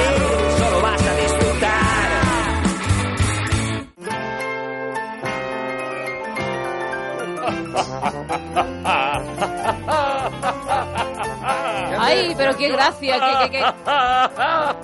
[0.00, 2.10] sufrir, solo vas a disfrutar.
[11.98, 13.64] Ay, pero qué gracia, qué, qué, qué.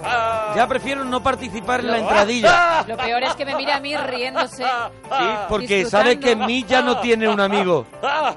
[0.56, 2.84] Ya prefiero no participar en la entradilla.
[2.88, 4.64] Lo peor es que me mira a mí riéndose.
[4.64, 7.86] Sí, porque sabe que en mí ya no tiene un amigo.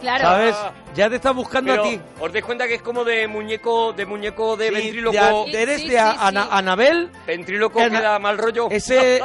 [0.02, 0.24] Claro.
[0.26, 0.56] ¿Sabes?
[0.96, 2.02] Ya te está buscando Pero a ti.
[2.20, 5.46] os dais cuenta que es como de muñeco de muñeco de Sí, ventríloco.
[5.46, 7.12] de- eres de a- Ana- Anabel.
[7.28, 8.68] Ventríloco Ana- que da mal rollo.
[8.72, 9.18] Ese,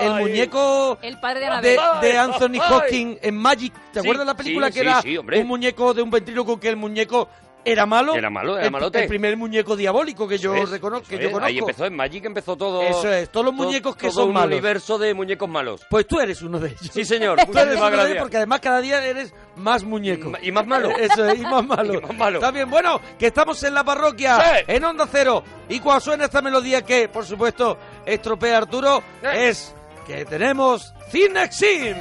[0.00, 2.00] el, muñeco El padre de de, Anabel.
[2.00, 2.60] de Anthony.
[2.70, 3.72] Hopkins en Magic.
[3.92, 6.68] ¿Te Sí, acuerdas la película sí, que sí, era un muñeco de un ventríloco que
[6.68, 7.28] el muñeco
[7.64, 8.14] era malo?
[8.14, 9.02] Era malo, era malote.
[9.02, 11.46] El primer muñeco diabólico que yo, es, reconozco, que yo conozco.
[11.46, 12.82] Ahí empezó en Magic, empezó todo.
[12.82, 14.46] Eso es, todos los todo- muñecos que todo son un malos.
[14.52, 15.86] universo de muñecos malos.
[15.90, 16.90] Pues tú eres uno de ellos.
[16.92, 17.38] Sí, señor.
[17.52, 20.32] Tú eres uno de ellos porque además cada día eres más muñeco.
[20.40, 20.90] Y más malo.
[20.98, 21.94] Eso es, y más malo.
[21.94, 22.38] Y más malo.
[22.38, 24.64] Está bien, bueno, que estamos en la parroquia, Sí.
[24.68, 25.42] en Onda Cero.
[25.68, 29.26] Y cuando suena esta melodía que, por supuesto, estropea Arturo, Sí.
[29.34, 29.74] es
[30.06, 31.96] que tenemos Cinexin.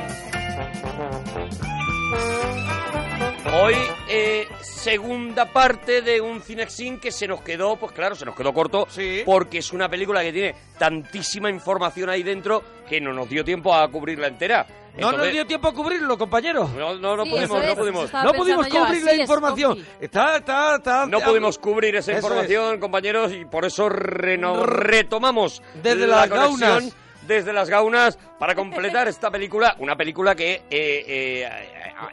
[3.53, 3.75] Hoy,
[4.09, 8.53] eh, segunda parte de un Cinexin que se nos quedó, pues claro, se nos quedó
[8.53, 9.23] corto, Sí.
[9.25, 13.73] porque es una película que tiene tantísima información ahí dentro que no nos dio tiempo
[13.73, 14.67] a cubrirla entera.
[14.97, 16.67] No nos dio tiempo a cubrirlo, compañero.
[16.75, 18.13] No, no, no Sí, pudimos, no es, pudimos.
[18.13, 19.85] No pudimos yo, cubrir la es, información.
[20.01, 21.05] Está, está, está.
[21.05, 22.23] No pudimos cubrir esa Eso es.
[22.25, 26.95] información, compañeros, y por eso reno- retomamos Desde la conexión gaunas.
[27.27, 31.49] Desde las gaunas para completar esta película, una película que eh, eh,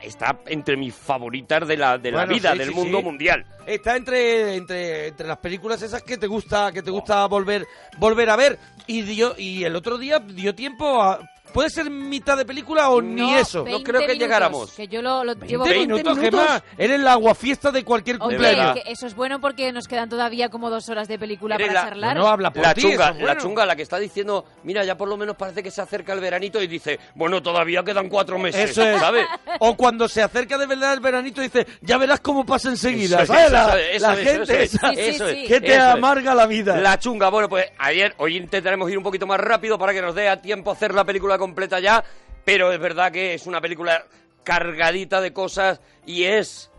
[0.03, 3.05] está entre mis favoritas de la, de la Bueno, vida, sí, del sí, mundo sí.
[3.05, 3.47] mundial.
[3.67, 7.67] Está entre, entre, entre las películas esas que te gusta, que te gusta volver,
[7.99, 8.59] volver a ver.
[8.87, 11.21] Y dio, y el otro día dio tiempo a.
[11.55, 13.65] Puede ser mitad de película o ni No, eso.
[13.65, 14.73] 20 creo que minutos, llegáramos.
[14.73, 16.19] Que yo lo, lo llevo 20 20 minutos.
[16.19, 16.63] Gemma.
[16.77, 18.75] Eres la aguafiesta de cualquier Oye, cumpleaños.
[18.75, 21.81] que eso es bueno porque nos quedan todavía como dos horas de película Eres para
[21.83, 22.17] la- charlar.
[22.17, 25.09] No, no, habla por La chunga, la chunga, la que está diciendo, mira, ya por
[25.09, 28.71] lo menos parece que se acerca el veranito y dice, bueno, todavía quedan cuatro meses,
[28.71, 28.99] Eso es.
[29.01, 29.25] ¿sabes?
[29.61, 33.23] O cuando se acerca de verdad el veranito dice, ya verás cómo pasa enseguida.
[33.23, 33.47] Eso ¿Sabes?
[33.47, 34.75] es, La, eso es, la eso es, gente eso es.
[34.75, 35.37] esa Sí, sí, Eso es.
[35.39, 35.47] sí.
[35.47, 35.95] que te Eso es.
[35.95, 36.77] amarga la vida.
[36.79, 40.15] La chunga, bueno, pues ayer, hoy intentaremos ir un poquito más rápido para que nos
[40.17, 42.03] dé a tiempo hacer la película completa ya,
[42.43, 44.07] pero es verdad que es una película
[44.43, 46.71] cargadita de cosas y es...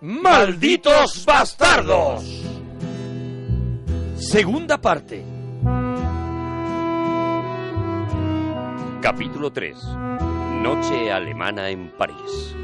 [0.00, 2.24] ¡Malditos bastardos!
[4.16, 5.22] Segunda parte.
[9.00, 9.76] Capítulo 3.
[10.62, 12.56] Noche alemana en París.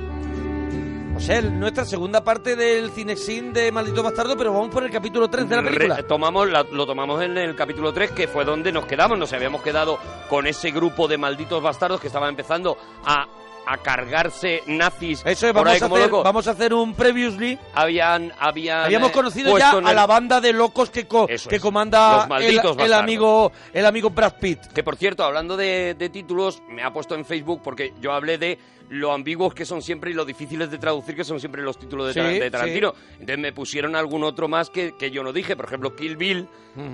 [1.19, 5.29] O sea, nuestra segunda parte del Cinexin de Maldito Bastardo, pero vamos por el capítulo
[5.29, 5.97] 3 de la película.
[5.97, 9.19] Re- tomamos la- lo tomamos en el capítulo 3, que fue donde nos quedamos.
[9.19, 9.99] Nos habíamos quedado
[10.31, 13.27] con ese grupo de malditos bastardos que estaba empezando a,
[13.71, 17.59] a cargarse nazis Eso es, vamos ahí a, como hacer, vamos a hacer un previously.
[17.75, 21.49] Habían, habían Habíamos eh, conocido ya a el- la banda de locos que, co- Eso
[21.51, 24.67] que es, comanda el, amigo, el amigo Brad Pitt.
[24.73, 28.39] Que por cierto, hablando de, de títulos, me ha puesto en Facebook porque yo hablé
[28.39, 28.59] de
[28.91, 32.07] lo ambiguos que son siempre y lo difíciles de traducir que son siempre los títulos
[32.07, 32.95] de, Sí, Tar- de Tarantino.
[33.13, 35.57] Entonces me pusieron algún otro más que, que yo no dije.
[35.57, 36.49] Por ejemplo, Kill Bill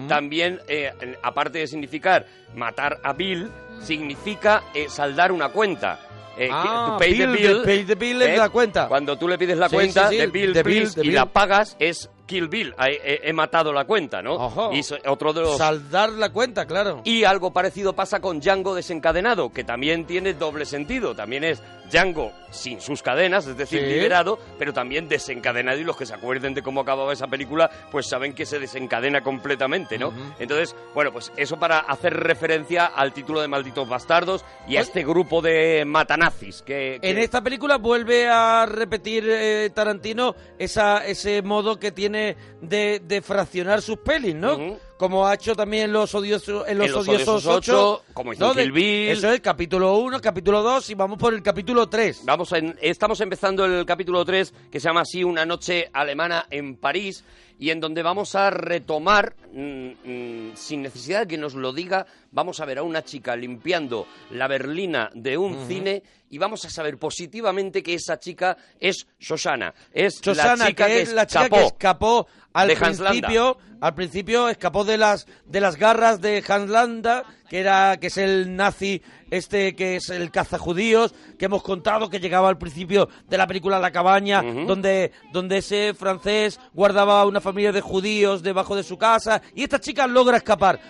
[0.09, 0.91] también, eh,
[1.23, 2.27] aparte de significar
[2.57, 3.51] matar a Bill,
[3.83, 6.01] significa eh, saldar una cuenta.
[6.37, 8.89] Eh, Ah, pay the bill, bill, the pay the bill es eh, la cuenta.
[8.89, 11.01] Cuando tú le pides la Sí, cuenta sí, sí, de Bill, the bill, please, the
[11.03, 11.15] y bill.
[11.15, 12.75] la pagas, es Kill Bill.
[12.79, 14.35] He, he- he matado la cuenta, ¿no?
[14.35, 14.71] Ojo.
[14.73, 17.03] Y otro de los Saldar la cuenta, claro.
[17.05, 21.15] y algo parecido pasa con Django desencadenado, que también tiene doble sentido.
[21.15, 23.87] También es Django sin sus cadenas, es decir, Sí.
[23.87, 25.79] liberado, pero también desencadenado.
[25.79, 29.23] Y los que se acuerden de cómo acababa esa película, pues saben que se desencadena
[29.23, 30.13] completamente, ¿no?
[30.39, 35.03] Entonces, bueno, pues eso para hacer referencia al título de Malditos Bastardos y a este
[35.05, 36.99] grupo de matanazis que...
[37.03, 42.14] que- En esta película vuelve a repetir eh, Tarantino esa, ese modo que tiene
[42.61, 44.55] de, de fraccionar sus pelis, ¿no?
[44.55, 44.79] Ujú.
[44.97, 48.05] Como ha hecho también en Los Odiosos, en los En Los odiosos Odiosos 8, ocho,
[48.15, 49.09] como hizo en Kill Bill.
[49.11, 52.23] Eso es, capítulo 1, capítulo 2 y vamos por el capítulo 3.
[52.25, 56.77] Vamos en- estamos empezando el capítulo 3, que se llama así Una noche alemana en
[56.77, 57.25] París,
[57.59, 62.07] y en donde vamos a retomar, mm, mm, sin necesidad de que nos lo diga,
[62.33, 66.71] vamos a ver a una chica limpiando la berlina de un cine y vamos a
[66.71, 69.73] saber positivamente que esa chica es Shoshana.
[69.93, 71.57] Es la chica que, que, es la chica escapó.
[71.57, 76.71] que escapó al de principio, al principio escapó de las de las garras de Hans
[76.71, 82.09] Landa, que era que es el nazi este que es el cazajudíos que hemos contado
[82.09, 87.41] que llegaba al principio de la película La cabaña, donde donde ese francés guardaba una
[87.41, 90.81] familia de judíos debajo de su casa y esta chica logra escapar.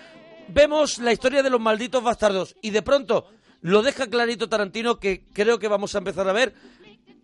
[0.49, 3.27] Vemos la historia de los malditos bastardos y de pronto
[3.63, 6.53] lo deja clarito Tarantino que creo que vamos a empezar a ver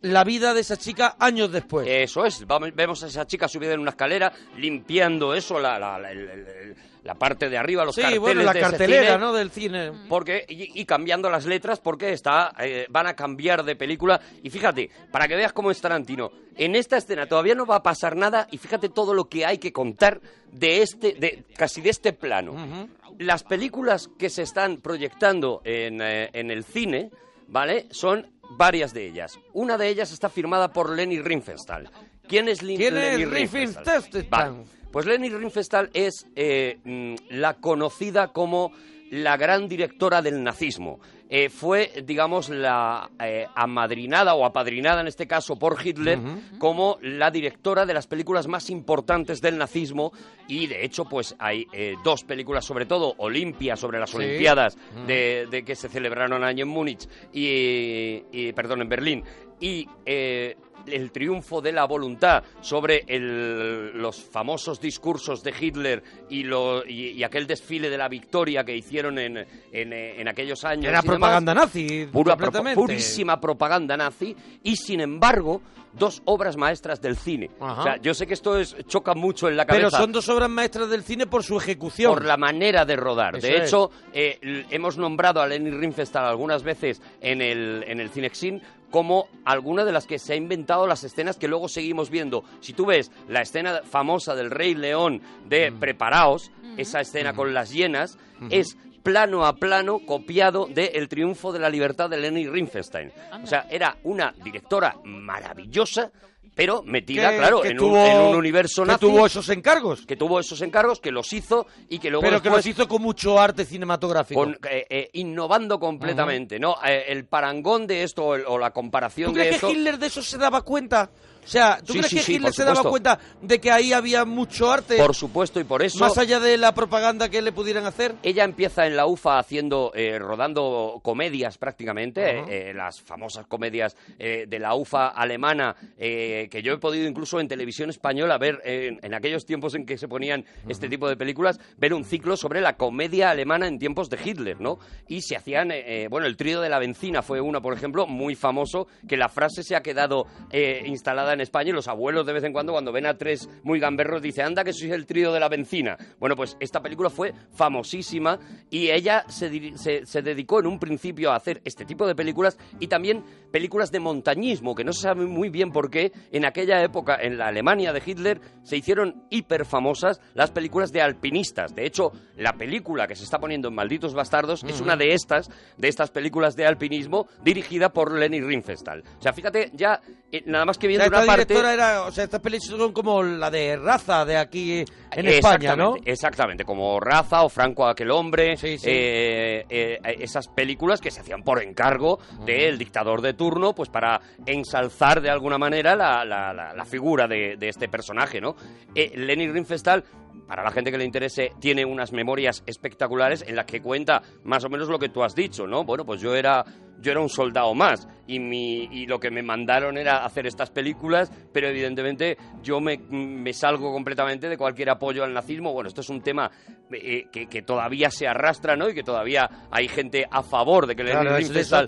[0.03, 1.87] la vida de esa chica años después.
[1.89, 5.99] Eso es, vamos- vemos a esa chica subida en una escalera, limpiando eso, la, la,
[5.99, 9.19] la- parte de arriba, los sí, carteles bueno, la de cartelera, cine.
[9.19, 9.33] ¿no?
[9.33, 9.93] Del cine.
[10.09, 14.49] porque y, y cambiando las letras porque está eh, van a cambiar de película y
[14.49, 18.15] fíjate para que veas cómo es Tarantino en esta escena todavía no va a pasar
[18.17, 20.21] nada y fíjate todo lo que hay que contar
[20.53, 22.89] de este de casi de este plano
[23.19, 27.11] las películas que se están proyectando en, eh, en el cine
[27.49, 31.89] vale son varias de ellas una de ellas está firmada por Lenny Riefenstahl
[32.29, 33.85] quién es Lin- ¿Quién es Lenny Riefenstahl?
[34.29, 34.65] Vale.
[34.93, 38.73] Pues Leni Riefenstahl es eh, mm, la conocida como
[39.11, 40.99] la gran directora del nazismo.
[41.33, 46.19] Eh, fue, digamos, la eh, amadrinada o apadrinada en este caso por Hitler
[46.59, 50.13] como la directora de las películas más importantes del nazismo.
[50.49, 54.17] Y de hecho pues hay eh, dos películas sobre todo Olimpia sobre las Sí.
[54.17, 59.25] Olimpiadas de, de que se celebraron año en Múnich y, y, perdón en Berlín.
[59.61, 60.57] Y eh,
[60.87, 67.11] el triunfo de la voluntad sobre el- los famosos discursos de Hitler y, lo- y-
[67.13, 70.85] y aquel desfile de la victoria que hicieron en, en, en aquellos años.
[70.87, 71.05] Era demás.
[71.17, 72.81] propaganda nazi, Pura propa- completamente.
[72.81, 75.61] purísima propaganda nazi y sin embargo
[75.93, 77.51] dos obras maestras del cine.
[77.59, 77.81] Ajá.
[77.81, 79.99] O sea, yo sé que esto es, choca mucho en la Pero cabeza.
[79.99, 82.15] son dos obras maestras del cine por su ejecución.
[82.15, 83.35] Por la manera de rodar.
[83.37, 88.09] Eso de hecho, eh, hemos nombrado a Lenny Riefenstahl algunas veces en el, en el
[88.11, 92.45] Cinexin como alguna de las que se ha inventado las escenas que luego seguimos viendo.
[92.61, 95.79] Si tú ves la escena famosa del Rey León de Mm.
[95.79, 98.19] Preparaos, esa escena con las hienas,
[98.51, 103.13] es plano a plano copiado de El triunfo de la libertad de Lenny Riefenstahl.
[103.43, 106.11] O sea, era una directora maravillosa,
[106.55, 109.01] pero metida, Que- claro, que en, tuvo- un, en un universo que nazi.
[109.01, 110.05] tuvo esos encargos.
[110.07, 112.89] que tuvo esos encargos, que los hizo y que luego pero que después los hizo
[112.89, 114.41] con mucho arte cinematográfico.
[114.41, 116.77] con, eh, eh, innovando completamente, ¿no?
[116.85, 119.69] Eh, el parangón de esto o, el- o la comparación ¿Tú de crees esto...
[119.69, 121.11] que Hitler de eso se daba cuenta?
[121.43, 123.93] O sea, ¿tú Sí, crees sí, que sí, Hitler se daba cuenta de que ahí
[123.93, 124.97] había mucho arte?
[124.97, 125.99] Por supuesto, y por eso...
[125.99, 128.15] Más allá de la propaganda que le pudieran hacer.
[128.23, 132.51] Ella empieza en la UFA haciendo, eh, rodando comedias prácticamente, Ajá.
[132.51, 137.09] eh, eh, las famosas comedias eh, de la UFA alemana, eh, que yo he podido
[137.09, 141.17] incluso en televisión española ver, en, aquellos tiempos en que se ponían este tipo de
[141.17, 144.79] películas, ver un ciclo sobre la comedia alemana en tiempos de Hitler, ¿no?
[145.09, 145.73] Y se hacían,
[146.11, 149.63] bueno, el trío de la benzina fue una, por ejemplo, muy famoso, que la frase
[149.63, 150.83] se ha quedado eh,
[151.31, 153.79] instalada en España y los abuelos de vez en cuando, cuando ven a tres muy
[153.79, 155.97] gamberros, dice, anda que sois el trío de la benzina.
[156.19, 158.39] Bueno, pues esta película fue famosísima
[158.71, 162.59] y ella se, se, se dedicó en un principio a hacer este tipo de películas
[162.79, 166.83] y también películas de montañismo, que no se sabe muy bien por qué en aquella
[166.83, 171.75] época, en la Alemania de Hitler, se hicieron hiper famosas las películas de alpinistas.
[171.75, 175.51] De hecho, la película que se está poniendo en Malditos Bastardos es una de estas,
[175.77, 179.03] de estas películas de alpinismo, dirigida por Lenny Riefenstahl.
[179.19, 180.01] O sea, fíjate, ya
[180.33, 181.45] eh, nada más que viendo sea, parte...
[181.55, 185.75] directora era, o sea, estas películas son como la de raza de aquí en España,
[185.77, 185.95] ¿no?
[186.05, 188.89] Exactamente, como Raza o Franco aquel hombre, Sí, sí.
[188.91, 194.21] eh, eh, esas películas que se hacían por encargo del dictador de turno, pues para
[194.47, 198.55] ensalzar de alguna manera la, la- la- la figura de, de este personaje, ¿no?
[198.95, 200.05] Eh, Lenny Riefenstahl,
[200.47, 204.65] para la gente que le interese, tiene unas memorias espectaculares en las que cuenta más
[204.65, 205.85] o menos lo que tú has dicho, ¿no?
[205.85, 206.65] Bueno, pues yo era
[207.01, 210.71] yo era un soldado más y, mi, y lo que me mandaron era hacer estas
[210.71, 215.73] películas, pero evidentemente yo me, me salgo completamente de cualquier apoyo al nazismo.
[215.73, 216.51] Bueno, esto es un tema
[216.93, 218.89] eh, que, que todavía se arrastra, ¿no?
[218.89, 221.87] Y que todavía hay gente a favor de que Claro, eso- claro,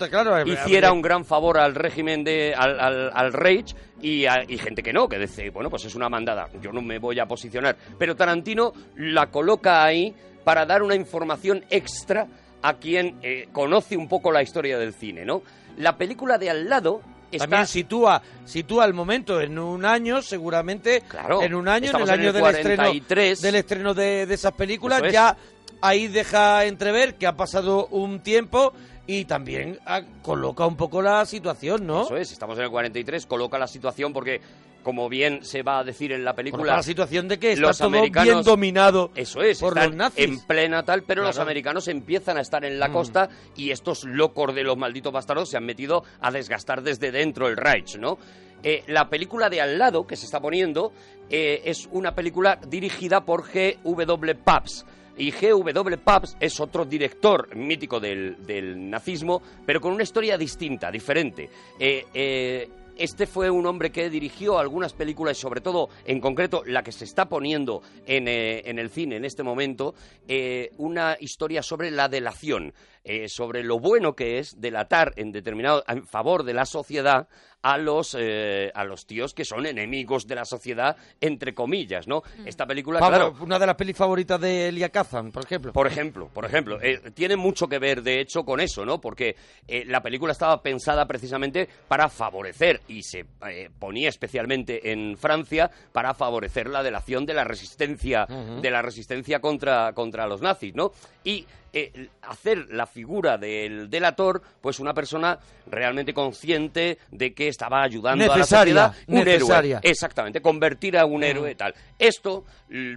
[0.65, 4.83] hiciera un gran favor al régimen de al, al, al Reich y, a- y gente
[4.83, 7.77] que no, que dice, bueno, pues es una mandada, yo no me voy a posicionar.
[7.97, 12.27] Pero Tarantino la coloca ahí para dar una información extra
[12.63, 15.43] a quien eh, conoce un poco la historia del cine, ¿no?
[15.77, 17.01] La película de al lado
[17.31, 17.45] está...
[17.45, 22.01] También sitúa, sitúa el momento en un año, seguramente, Claro, en un año, en el
[22.03, 23.41] en año el del estreno, 43.
[23.41, 25.13] del estreno de, de esas películas, es.
[25.13, 25.37] ya
[25.81, 28.73] ahí deja entrever que ha pasado un tiempo
[29.05, 32.03] y también ah, coloca un poco la situación, ¿no?
[32.03, 34.39] Eso es, estamos en el 43, coloca la situación porque,
[34.83, 36.75] como bien se va a decir en la película...
[36.75, 39.95] la situación de que está los todo americanos- bien dominado Eso es, por están los
[39.97, 40.25] nazis.
[40.25, 42.93] en plena tal, pero los americanos empiezan a estar en la Mm.
[42.93, 47.47] costa y estos locos de los malditos bastardos se han metido a desgastar desde dentro
[47.47, 48.17] el Reich, ¿no?
[48.61, 50.93] Eh, la película de al lado que se está poniendo
[51.29, 54.35] eh, es una película dirigida por G.W.
[54.35, 54.87] Pabst.
[55.17, 55.97] Y G.W.
[55.99, 61.49] Pabst es otro director mítico del, del nazismo, pero con una historia distinta, diferente.
[61.79, 66.83] Eh, eh, este fue un hombre que dirigió algunas películas sobre todo, en concreto, la
[66.83, 69.95] que se está poniendo en, eh, en el cine en este momento,
[70.27, 72.73] eh, una historia sobre la delación,
[73.03, 77.27] eh, sobre lo bueno que es delatar en determinado en favor de la sociedad
[77.63, 82.21] a los eh, a los tíos que son enemigos de la sociedad entre comillas, ¿no?
[82.45, 85.71] Esta película, claro, Una de las pelis favoritas de Elia Kazan, por ejemplo.
[85.71, 88.99] por ejemplo, por ejemplo, eh, tiene mucho que ver, de hecho, con eso, ¿no?
[88.99, 95.17] Porque eh, la película estaba pensada precisamente para favorecer, y se eh, ponía especialmente en
[95.17, 100.75] Francia, para favorecer la delación de la resistencia, de la resistencia contra, contra los nazis,
[100.75, 100.91] ¿no?
[101.23, 107.81] Y eh, hacer la figura del delator, pues una persona realmente consciente de que estaba
[107.81, 109.77] ayudando Necesaria, a la sociedad, un necesaria.
[109.79, 109.91] héroe.
[109.91, 111.73] Exactamente, convertir a un héroe tal.
[111.97, 112.45] Esto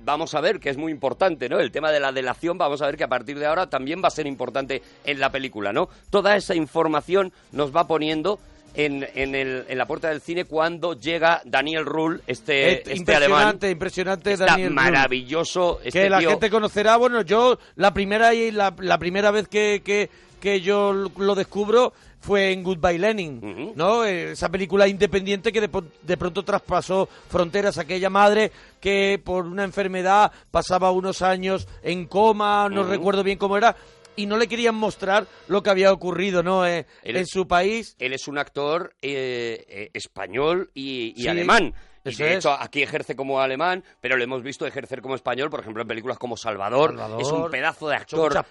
[0.02, 1.58] vamos a ver que es muy importante, ¿no?
[1.58, 4.08] El tema de la delación, vamos a ver que a partir de ahora también va
[4.08, 5.88] a ser importante en la película, ¿no?
[6.10, 8.38] Toda esa información nos va poniendo
[8.76, 13.14] en, en, el- en la puerta del cine cuando llega Daniel Ruhl, este, Eh, este
[13.14, 13.56] alemán.
[13.56, 15.80] impresionante, impresionante Está Daniel maravilloso.
[15.82, 19.82] Este que la gente conocerá, bueno, yo la primera y la, la primera vez que,
[19.84, 23.72] que, que yo lo descubro fue en Goodbye Lenin.
[23.76, 24.04] ¿no?
[24.04, 25.70] Eh, Esa película independiente que de,
[26.02, 32.68] de pronto traspasó fronteras, aquella madre que por una enfermedad pasaba unos años en coma,
[32.68, 33.76] no recuerdo bien cómo era,
[34.16, 36.66] y no le querían mostrar lo que había ocurrido, ¿no?
[36.66, 37.94] Eh, Él- en su país.
[37.98, 41.74] Él es un actor eh, eh, español y, y Sí, alemán.
[42.10, 42.36] Y eso de es.
[42.38, 45.88] hecho aquí ejerce como alemán, pero lo hemos visto ejercer como español, por ejemplo, en
[45.88, 46.90] películas como Salvador.
[46.90, 47.20] Salvador.
[47.22, 48.44] Es un pedazo de actor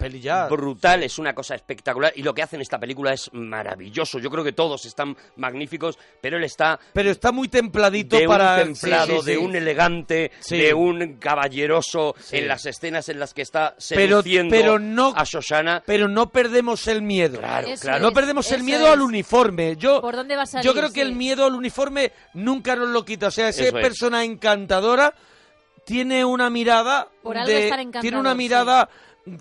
[0.50, 2.14] brutal, es una cosa espectacular.
[2.16, 4.20] Y lo que hace en esta película es maravilloso.
[4.20, 8.56] Yo creo que todos están magníficos, pero él está Pero está muy templadito de para...
[8.64, 9.38] un templado, sí, sí, de sí.
[9.44, 10.58] un elegante, Sí.
[10.58, 12.38] de un caballeroso Sí.
[12.38, 15.84] en las escenas en las que está Pero- seduciendo pero no- a Shoshana.
[15.86, 17.40] Pero no perdemos el miedo.
[17.40, 18.04] Claro, Eso claro.
[18.04, 18.92] No perdemos el miedo es.
[18.94, 19.76] al uniforme.
[19.78, 20.66] Yo, ¿Por dónde va a salir?
[20.66, 23.28] yo creo que el miedo al uniforme nunca nos lo quita.
[23.28, 23.84] O sea, esa Eso es.
[23.84, 25.14] persona encantadora
[25.86, 28.38] tiene una mirada Por algo de- estar tiene una sí.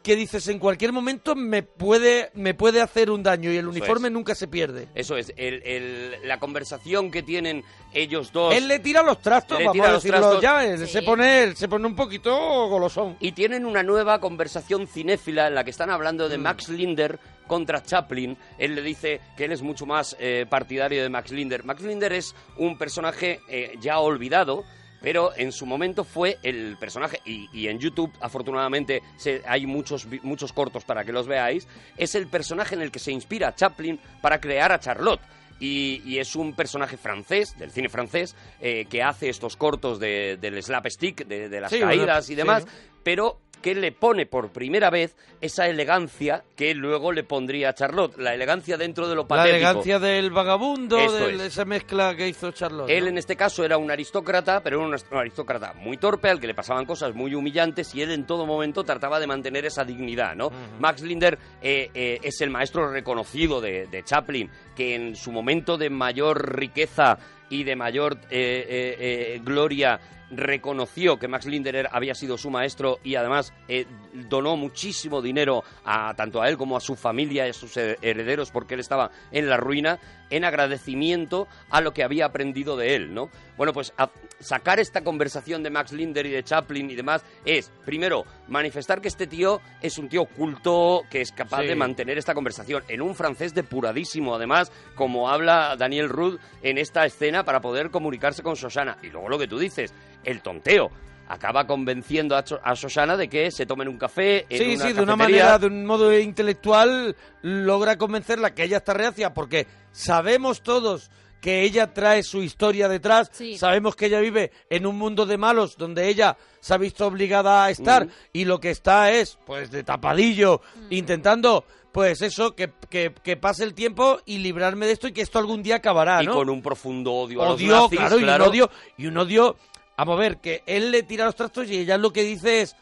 [0.02, 4.08] Que dices en cualquier momento me puede me puede hacer un daño y el uniforme
[4.08, 4.12] es.
[4.14, 4.88] nunca se pierde.
[4.94, 8.54] Eso es, el- el- la conversación que tienen ellos dos.
[8.54, 10.40] Él le tira los trastos, Le vamos tira a los trastos.
[10.40, 10.86] ya, Sí.
[10.86, 12.34] se pone se pone un poquito
[12.68, 13.16] golosón.
[13.20, 16.30] Y tienen una nueva conversación cinéfila en la que están hablando Mm.
[16.30, 18.38] de Max Linder contra Chaplin.
[18.58, 21.62] Él le dice que él es mucho más eh, partidario de Max Linder.
[21.62, 24.64] Max Linder es un personaje eh, ya olvidado.
[25.04, 30.08] Pero en su momento fue el personaje, y, y en YouTube afortunadamente se- hay muchos,
[30.22, 34.00] muchos cortos para que los veáis, es el personaje en el que se inspira Chaplin
[34.22, 35.20] para crear a Charlotte.
[35.60, 40.36] Y, y es un personaje francés, del cine francés, eh, que hace estos cortos de-
[40.40, 42.34] del slapstick, de, de las Sí, bueno, caídas y sí.
[42.34, 42.66] demás,
[43.04, 48.18] pero que le pone por primera vez esa elegancia que luego le pondría a Charlotte,
[48.18, 49.56] la elegancia dentro de lo La patético.
[49.56, 51.40] elegancia del vagabundo, de es.
[51.40, 52.90] esa mezcla que hizo Charlotte.
[52.90, 53.08] Él ¿no?
[53.08, 56.52] en este caso era un aristócrata, pero era un aristócrata muy torpe, al que le
[56.54, 60.50] pasaban cosas muy humillantes y él en todo momento trataba de mantener esa dignidad, ¿no?
[60.78, 65.78] Max Linder eh, eh, es el maestro reconocido de, de Chaplin, que en su momento
[65.78, 67.16] de mayor riqueza
[67.48, 70.00] y de mayor eh, eh, eh, gloria
[70.36, 75.62] reconoció que Max Linder era- había sido su maestro y además eh, donó muchísimo dinero
[75.84, 78.80] a tanto a él como a su familia y a sus he- herederos porque él
[78.80, 79.98] estaba en la ruina
[80.30, 83.28] en agradecimiento a lo que había aprendido de él, ¿no?
[83.56, 87.70] Bueno, pues a- sacar esta conversación de Max Linder y de Chaplin y demás es,
[87.84, 91.66] primero, manifestar que este tío es un tío culto que es capaz Sí.
[91.68, 97.04] de mantener esta conversación en un francés depuradísimo, además, como habla Daniel Rudd en esta
[97.04, 98.98] escena para poder comunicarse con Shoshana.
[99.02, 99.94] Y luego lo que tú dices,
[100.24, 100.90] el tonteo.
[101.28, 105.02] Acaba convenciendo a, a de que se tomen un café en Sí, una sí, de
[105.02, 111.10] una manera, de un modo intelectual, logra convencerla que ella está reacia, porque sabemos todos
[111.40, 113.58] que ella trae su historia detrás, Sí.
[113.58, 117.64] sabemos que ella vive en un mundo de malos donde ella se ha visto obligada
[117.66, 118.10] a estar Mm.
[118.32, 123.62] y lo que está es, pues, de tapadillo, intentando, pues eso, que, que, que pase
[123.64, 126.32] el tiempo y librarme de esto y que esto algún día acabará, y ¿no?
[126.34, 128.44] con un profundo odio a odio, los nazis, claro, y un claro.
[128.48, 129.56] odio, y un odio,
[129.96, 132.76] vamos a ver, que él le tira los trastos y ella lo que dice es,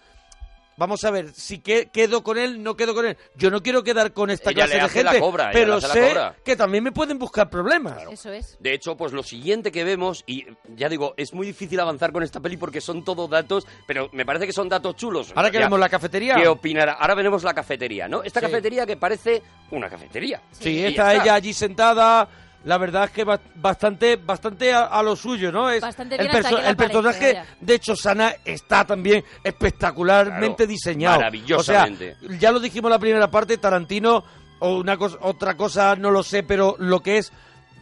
[0.77, 3.17] vamos a ver, si que, quedo con él, no quedo con él.
[3.37, 5.53] Yo no quiero quedar con esta Ella clase le de hace la gente, cobra, ella
[5.53, 6.37] pero le hace la sé cobra.
[6.45, 8.03] que también me pueden buscar problemas.
[8.11, 8.57] Eso es.
[8.59, 12.23] De hecho, pues lo siguiente que vemos, y ya digo, es muy difícil avanzar con
[12.23, 15.33] esta peli porque son todo datos, pero me parece que son datos chulos.
[15.37, 16.35] Ahora que Ya, vemos la cafetería.
[16.37, 16.95] ¿Qué opinará?
[16.95, 18.23] Ahora veremos la cafetería, ¿no?
[18.23, 18.47] Esta Sí.
[18.47, 20.41] cafetería que parece una cafetería.
[20.53, 22.29] Sí, está ella allí sentada.
[22.65, 25.69] La verdad es que ba- bastante, bastante a, a lo suyo, ¿no?
[25.69, 27.47] Es Bastante el, bien hasta que el aparece, personaje vaya.
[27.61, 31.17] de Chosana está también espectacularmente Claro, diseñado.
[31.19, 32.17] maravillosamente.
[32.25, 34.23] O sea, ya lo dijimos en la primera parte, Tarantino,
[34.61, 37.33] o una cosa, otra cosa no lo sé, pero lo que es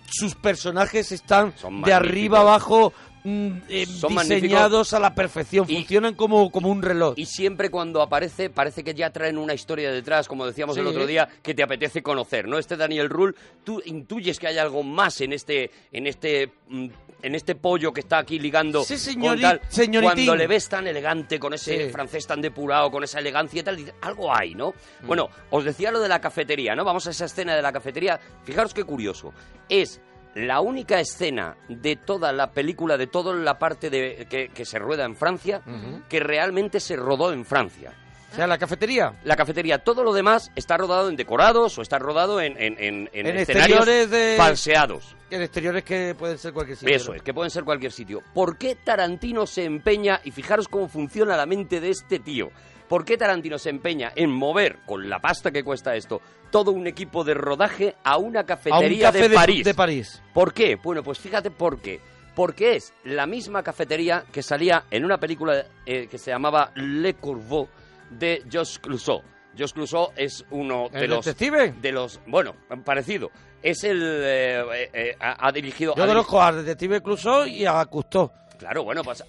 [0.08, 2.92] sus personajes están Son de arriba abajo
[3.24, 7.14] eh, Son diseñados a la perfección, Y- funcionan como, como un reloj.
[7.16, 11.06] Y siempre cuando aparece, parece que ya traen una historia detrás, como decíamos el otro
[11.06, 12.58] día, que te apetece conocer, ¿no?
[12.58, 13.34] Este Daniel Rule,
[13.64, 16.86] tú intuyes que hay algo más en este, en este, mm,
[17.22, 19.60] en este pollo que está aquí ligando Sí, con señori- tal.
[19.68, 20.14] señoritín.
[20.24, 21.90] Cuando le ves tan elegante, con ese Sí.
[21.92, 24.70] francés tan depurado, con esa elegancia y tal, dices, algo hay, ¿no?
[25.02, 25.06] Mm.
[25.06, 26.82] Bueno, os decía lo de la cafetería, ¿no?
[26.84, 28.18] Vamos a esa escena de la cafetería.
[28.44, 29.34] Fijaros qué curioso.
[29.68, 30.00] Es
[30.34, 34.78] la única escena de toda la película, de toda la parte de, que, que se
[34.78, 35.62] rueda en Francia,
[36.08, 37.92] que realmente se rodó en Francia.
[38.32, 39.12] O sea, la cafetería.
[39.24, 43.10] La cafetería, todo lo demás está rodado en decorados o está rodado en, en, en-
[43.12, 45.16] en En escenarios exteriores de- falseados.
[45.30, 46.94] En exteriores que pueden ser cualquier sitio.
[46.94, 48.22] Eso es, que pueden ser cualquier sitio.
[48.34, 52.50] ¿Por qué Tarantino se empeña, y fijaros cómo funciona la mente de este tío,
[52.88, 56.20] ¿por qué Tarantino se empeña en mover, con la pasta que cuesta esto,
[56.50, 59.64] todo un equipo de rodaje a una A un cafetería café de París?
[59.64, 60.22] de París.
[60.34, 60.76] ¿Por qué?
[60.76, 62.00] Bueno, pues fíjate por qué.
[62.34, 67.14] Porque es la misma cafetería que salía en una película eh, que se llamaba Le
[67.14, 67.68] Corbeau
[68.10, 69.22] de Georges Clouseau.
[69.56, 71.74] Georges Clouseau es uno de ¿El los detective?
[71.80, 73.30] de los bueno parecido
[73.62, 77.46] es el eh, eh, eh, ha, ha dirigido Yo ha diri- conozco al detective Clouseau
[77.46, 78.30] y a Cousteau.
[78.58, 79.24] Claro, bueno, pues,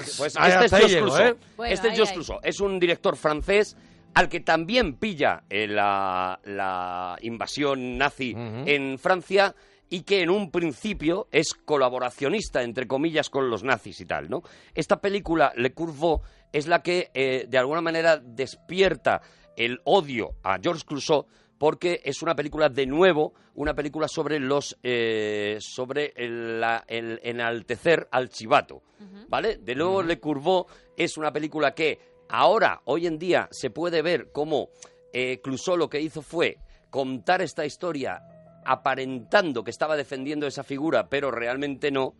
[0.00, 1.28] dirigi- pues Ahí este es hasta ahí Georges llego, Clouseau.
[1.28, 1.36] ¿eh?
[1.56, 2.14] Bueno, este es ahí, ahí.
[2.14, 2.40] Clouseau.
[2.42, 3.76] Es un director francés
[4.14, 9.54] al que también pilla eh, la, la invasión nazi en Francia
[9.90, 14.42] y que en un principio es colaboracionista, entre comillas, con los nazis y tal, ¿no?
[14.74, 19.20] Esta película, Le Courvaux, es la que, eh, de alguna manera, despierta
[19.56, 21.26] el odio a Georges Clouseau
[21.58, 27.20] porque es una película de nuevo, una película sobre los eh, sobre el, la- el
[27.22, 28.82] enaltecer al chivato,
[29.28, 29.58] ¿vale?
[29.58, 31.98] De nuevo Le Courvaux es una película que
[32.30, 34.68] ahora, hoy en día, se puede ver como
[35.12, 36.58] eh, Clouseau lo que hizo fue
[36.90, 38.20] contar esta historia
[38.64, 42.14] aparentando que estaba defendiendo esa figura, pero realmente no.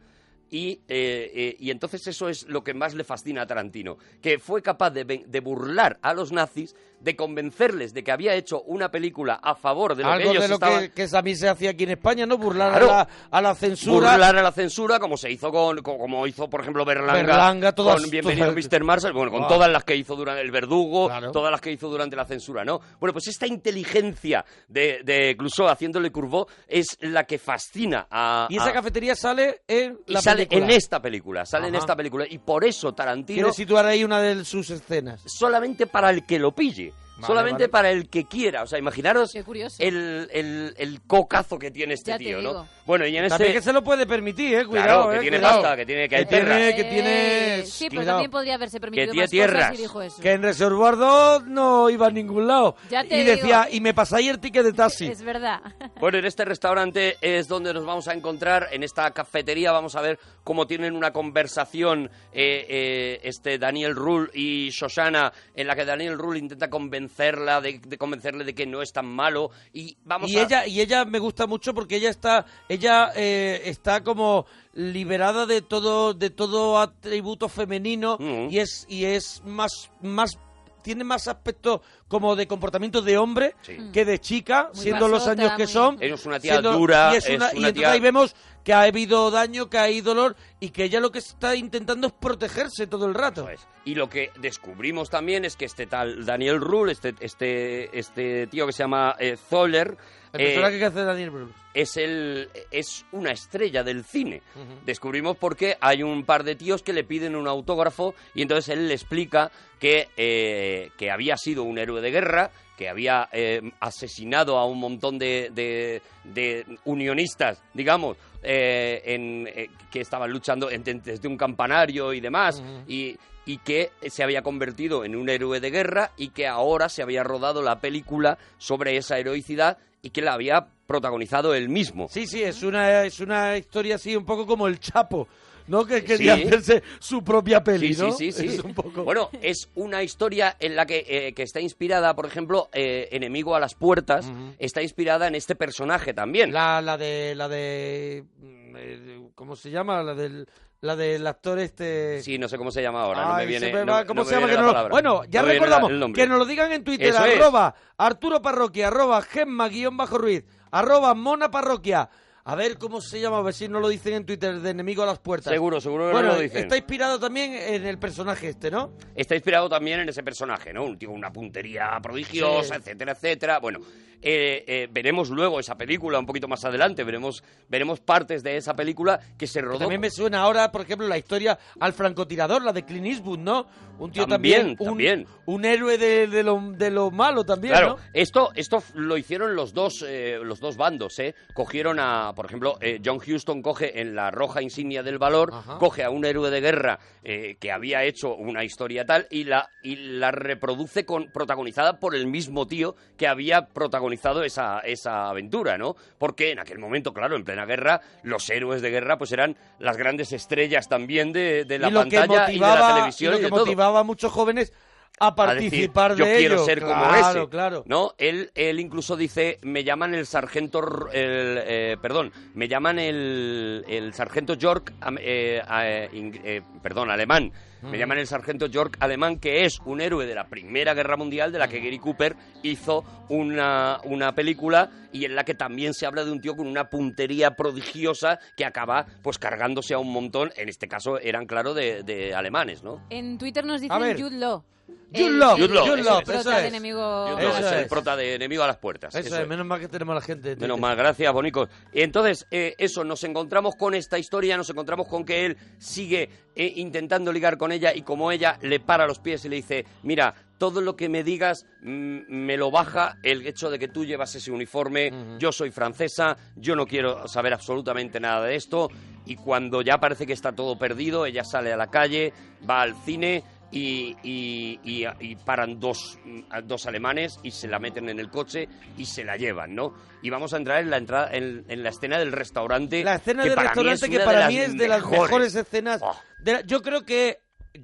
[0.51, 4.39] Y, eh, eh, y entonces eso es lo que más le fascina a Tarantino, que
[4.39, 8.91] fue capaz de, de burlar a los nazis, de convencerles de que había hecho una
[8.91, 10.81] película a favor de lo que Algo ellos de lo estaban...
[10.83, 12.37] que, que también se hacía aquí en España, ¿no?
[12.39, 12.93] Burlar Claro.
[12.93, 14.11] a, la, a la censura.
[14.13, 17.73] burlar a la censura como se hizo con co- como hizo por ejemplo Berlanga, Berlanga,
[17.75, 18.85] todas- con Bienvenido todas- Mr.
[18.85, 19.51] Marshall bueno con Guau.
[19.53, 21.33] todas las que hizo durante el verdugo Claro.
[21.33, 25.69] todas las que hizo durante la censura no bueno pues esta inteligencia de, de Clouseau
[25.69, 30.47] haciéndole curvo es la que fascina a Y esa a- cafetería sale en la sale
[30.47, 30.65] película.
[30.73, 34.21] en esta película sale en esta película y por eso Tarantino Quiere situar ahí una
[34.21, 35.23] de sus escenas.
[35.27, 36.90] solamente para el que lo pille
[37.21, 37.69] Vale, solamente vale.
[37.69, 39.35] para el que quiera o sea imaginaros
[39.79, 43.59] el, el, el cocazo que tiene este Ya tío no bueno y en También este
[43.59, 44.67] que se lo puede permitir, eh.
[44.67, 45.63] Cuidado, Claro, que eh, tiene cuidado.
[45.63, 46.75] pasta, que tiene- que hay tiene, tierras.
[46.75, 47.59] que tiene...
[47.61, 48.17] Eh, sí, pero cuidado.
[48.19, 49.63] también podría haberse permitido tiene más tierras.
[49.69, 50.23] cosas y dijo eso.
[50.23, 52.75] Que en Reservoir 2 no iba a ningún lado.
[52.91, 53.77] Ya te y decía, digo.
[53.77, 55.07] y me pasáis el ticket de taxi.
[55.11, 55.61] Es verdad.
[56.01, 60.01] Bueno, en este restaurante es donde nos vamos a encontrar, en esta cafetería vamos a
[60.01, 65.85] ver cómo tienen una conversación eh, eh, este Daniel Rule y Shoshana, en la que
[65.85, 66.69] Daniel Rule intenta
[67.11, 70.43] convencerla de, de convencerle de que no es tan malo y vamos y a...
[70.43, 75.61] ella y ella me gusta mucho porque ella está ella eh, está como liberada de
[75.63, 78.51] todo de todo atributo femenino Mm.
[78.51, 80.39] y es y es más más
[80.83, 83.77] tiene más aspecto como de comportamiento de hombre Sí.
[83.93, 87.13] que de chica Muy siendo los años que muy- son Es una tía siendo- dura,
[87.15, 89.79] y, es es una- una y entonces tía- ahí vemos que ha habido daño que
[89.79, 93.61] hay dolor y que ella lo que está intentando es protegerse todo el rato es.
[93.85, 98.67] Y lo que descubrimos también es que este tal Daniel Rule, este, este, este tío
[98.67, 99.97] que se llama eh, Zoller,
[100.33, 104.43] el eh, que hace Daniel Brühl es el es una estrella del cine.
[104.85, 108.87] Descubrimos porque hay un par de tíos que le piden un autógrafo y entonces él
[108.89, 114.57] le explica que, eh, que había sido un héroe de guerra, que había eh, asesinado
[114.59, 121.29] a un montón de, de- de unionistas, digamos, eh, en, eh, que estaban luchando desde
[121.29, 126.13] un campanario y demás, y, y que se había convertido en un héroe de guerra
[126.17, 130.69] y que ahora se había rodado la película sobre esa heroicidad y que la había
[130.91, 132.09] protagonizado él mismo.
[132.11, 135.29] Sí, sí, es una, es una historia así un poco como el Chapo,
[135.69, 135.85] ¿no?
[135.85, 136.43] Que quería Sí.
[136.43, 138.11] hacerse su propia peli, Sí, ¿no?
[138.11, 138.55] sí, sí, sí.
[138.57, 139.05] Es un poco...
[139.05, 143.55] Bueno, es una historia en la que, eh, que está inspirada, por ejemplo, eh, Enemigo
[143.55, 146.53] a las Puertas, está inspirada en este personaje también.
[146.53, 147.35] La, la de...
[147.37, 150.03] La de mm, eh, ¿Cómo se llama?
[150.03, 150.49] La del,
[150.83, 152.23] la del actor este...
[152.23, 153.71] Sí, no sé cómo se llama ahora, no me viene.
[153.71, 154.49] se no- ¿Cómo no se llama?
[154.49, 157.37] Que no- bueno, ya recordamos que nos lo digan en Twitter, Eso es.
[157.37, 162.09] arroba Arturo Parroquia, arroba Gemma guion bajo Ruiz, arroba Mona Parroquia.
[162.43, 165.03] A ver cómo se llama, a ver si no lo dicen en Twitter, de enemigo
[165.03, 165.53] a las puertas.
[165.53, 166.63] Seguro, seguro que bueno, no lo dicen.
[166.63, 168.95] está inspirado también en el personaje este, ¿no?
[169.15, 170.85] Está inspirado también en ese personaje, ¿no?
[170.85, 172.81] Un tío con una puntería prodigiosa, Sí.
[172.81, 173.59] etcétera, etcétera.
[173.61, 173.81] Bueno,
[174.23, 178.75] eh, eh, veremos luego esa película un poquito más adelante, veremos, veremos partes de esa
[178.75, 179.79] película que se rodó.
[179.79, 183.67] También me suena ahora, por ejemplo, la historia al francotirador, la de Clint Eastwood, ¿no?
[183.99, 185.27] Un tío También, también, un, también.
[185.45, 188.03] un héroe de, de lo, de lo malo también, Claro, ¿no?
[188.15, 191.35] esto, esto lo hicieron los dos, eh, los dos bandos, ¿eh?
[191.53, 195.77] Cogieron a, por ejemplo, eh, John Huston coge en la roja insignia del valor, Ajá.
[195.79, 199.69] coge a un héroe de guerra eh, que había hecho una historia tal y la,
[199.83, 205.79] y la reproduce con, protagonizada por el mismo tío que había protagonizado esa, esa aventura,
[205.79, 205.97] ¿no?
[206.19, 209.97] Porque en aquel momento, claro, en plena guerra, los héroes de guerra pues eran las
[209.97, 213.41] grandes estrellas también de, de la y pantalla y de la televisión y lo y
[213.41, 214.73] que de todo motivaba a muchos jóvenes
[215.19, 216.65] a a decir, participar yo de quiero ello.
[216.65, 217.83] ser como ese claro.
[217.87, 220.81] no él él incluso dice me llaman el sargento
[221.13, 226.09] el, eh, perdón me llaman el, el sargento York eh, eh,
[226.45, 230.45] eh, perdón alemán me llaman el sargento York alemán que es un héroe de la
[230.45, 235.45] primera guerra mundial de la que Gary Cooper hizo una, una película y en la
[235.45, 239.95] que también se habla de un tío con una puntería prodigiosa que acaba pues cargándose
[239.95, 243.81] a un montón en este caso eran claro de, de alemanes no En Twitter nos
[243.81, 244.17] dicen.
[244.19, 244.65] Jude Law.
[245.13, 246.65] Jude Law, Jude Law, el Jude Law, prota eso de es.
[246.67, 247.29] enemigo.
[247.33, 247.89] Jude Law Eso es el es.
[247.89, 249.49] prota de enemigo a las puertas Eso, eso es, es.
[249.49, 250.51] menos mal que tenemos a la gente.
[250.51, 250.81] de Menos Twitter.
[250.81, 251.69] mal, gracias, bonicos.
[251.93, 256.31] Y entonces, eh, eso, nos encontramos con esta historia, nos encontramos con que él sigue
[256.55, 259.85] eh, intentando ligar con ella y como ella le para los pies y le dice,
[260.03, 264.05] mira, todo lo que me digas mm, me lo baja el hecho de que tú
[264.05, 268.89] llevas ese uniforme, yo soy francesa, yo no quiero saber absolutamente nada de esto.
[269.27, 272.33] Y cuando ya parece que está todo perdido, ella sale a la calle,
[272.69, 276.19] va al cine y, y- y- y paran dos,
[276.65, 279.95] dos alemanes y se la meten en el coche y se la llevan, ¿no?
[280.23, 283.05] Y vamos a entrar en la entrada en, en la escena del restaurante.
[283.05, 284.89] La escena que del para mí restaurante es que para de mí las es de
[284.89, 286.01] las mejores, escenas.
[286.03, 286.17] Oh.
[286.43, 287.39] de la- yo creo que.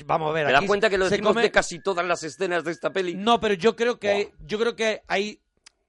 [0.04, 0.46] Vamos a ver.
[0.48, 3.14] ¿Te das cuenta que lo decimos come- de casi todas las escenas de esta peli?
[3.14, 4.16] No, pero yo creo que Oh.
[4.16, 5.40] hay, yo creo que hay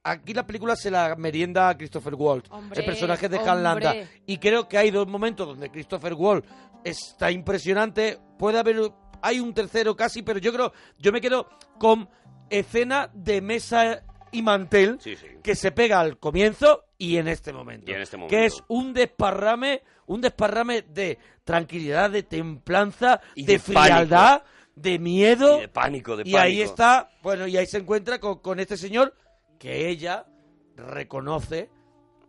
[0.04, 3.50] aquí la película se la merienda a Christopher Waltz, Hombre, el personaje de hombre.
[3.52, 6.48] Han Landa, y creo que hay dos momentos donde Christopher Waltz
[6.84, 8.18] está impresionante.
[8.38, 8.80] Puede haber
[9.22, 12.08] hay un tercero casi, pero yo creo yo me quedo con
[12.50, 15.26] escena de mesa y mantel Sí, sí.
[15.42, 18.92] que se pega al comienzo y en este momento, Y en este que es un
[18.92, 24.42] desparrame, un desparrame de tranquilidad, de templanza, Y de, frialdad,
[24.74, 26.38] de miedo Y de pánico, de y pánico.
[26.40, 29.14] ahí está, bueno, y ahí se encuentra con, con este señor
[29.58, 30.26] que ella
[30.76, 31.70] reconoce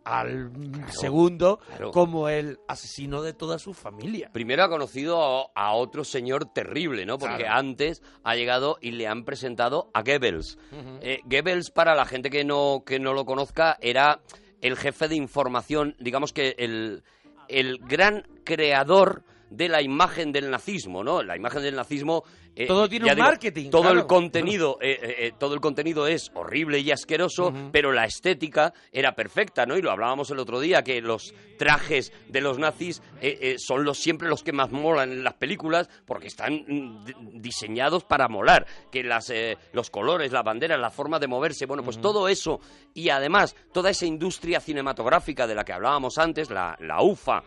[0.04, 0.50] al
[0.88, 1.90] segundo claro.
[1.90, 4.30] como el asesino de toda su familia.
[4.32, 7.18] Primero ha conocido a, otro señor terrible, ¿no?
[7.18, 7.58] Porque Claro.
[7.58, 10.58] antes ha llegado y le han presentado a Goebbels.
[11.00, 14.20] Eh, Goebbels, para la gente que no, que no lo conozca, era
[14.60, 17.02] el jefe de información, digamos que el,
[17.48, 21.22] el gran creador de la imagen del nazismo, ¿no?
[21.22, 22.22] La imagen del nazismo...
[22.54, 26.30] eh, Todo tiene un digo, marketing, Todo el contenido, eh, eh, todo el contenido es
[26.34, 29.76] horrible y asqueroso, pero la estética era perfecta, ¿no?
[29.76, 33.02] Y lo hablábamos el otro día, que los trajes de los nazis
[33.58, 38.04] son los siempre los que más molan en las películas porque están mm, di- diseñados
[38.04, 39.32] para molar, que las
[39.72, 42.60] los colores, las banderas, la forma de moverse, bueno, pues todo eso
[42.94, 47.42] y además toda esa industria cinematográfica de la que hablábamos antes, la, la UFA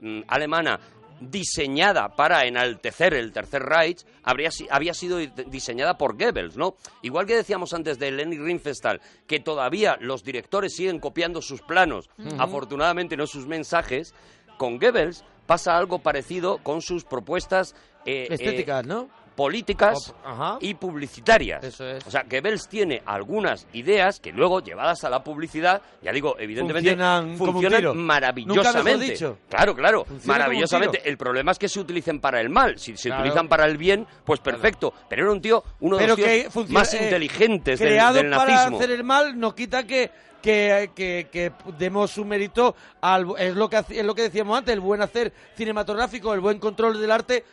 [0.00, 0.78] mm, alemana
[1.20, 6.76] diseñada para enaltecer el Tercer Reich, habría, había sido di- diseñada por Goebbels, ¿no?
[7.02, 12.08] Igual que decíamos antes de Leni Riefenstahl, que todavía los directores siguen copiando sus planos,
[12.38, 14.14] afortunadamente no sus mensajes,
[14.56, 19.08] con Goebbels pasa algo parecido con sus propuestas eh, eh, Estéticas, ¿no?
[19.38, 20.58] Políticas ajá.
[20.60, 21.62] y publicitarias.
[21.62, 22.04] Eso es.
[22.04, 26.90] O sea, Goebbels tiene algunas ideas que luego, llevadas a la publicidad, ya digo, evidentemente,
[27.36, 28.72] Funcionan maravillosamente.
[28.72, 29.38] Nunca mejor dicho.
[29.48, 31.08] Claro, claro, Funciona maravillosamente.
[31.08, 32.80] El problema es que se utilicen para el mal.
[32.80, 33.22] Si se Claro.
[33.22, 34.92] utilizan para el bien, pues perfecto.
[35.08, 37.90] Pero era un tío, uno de Pero los tíos que funciona, más eh, inteligentes del,
[37.90, 38.76] del para nazismo.
[38.78, 40.10] hacer el mal no quita que
[40.42, 44.72] que, que, que demos su mérito al es lo que es lo que decíamos antes
[44.72, 47.44] el buen hacer cinematográfico el buen control del arte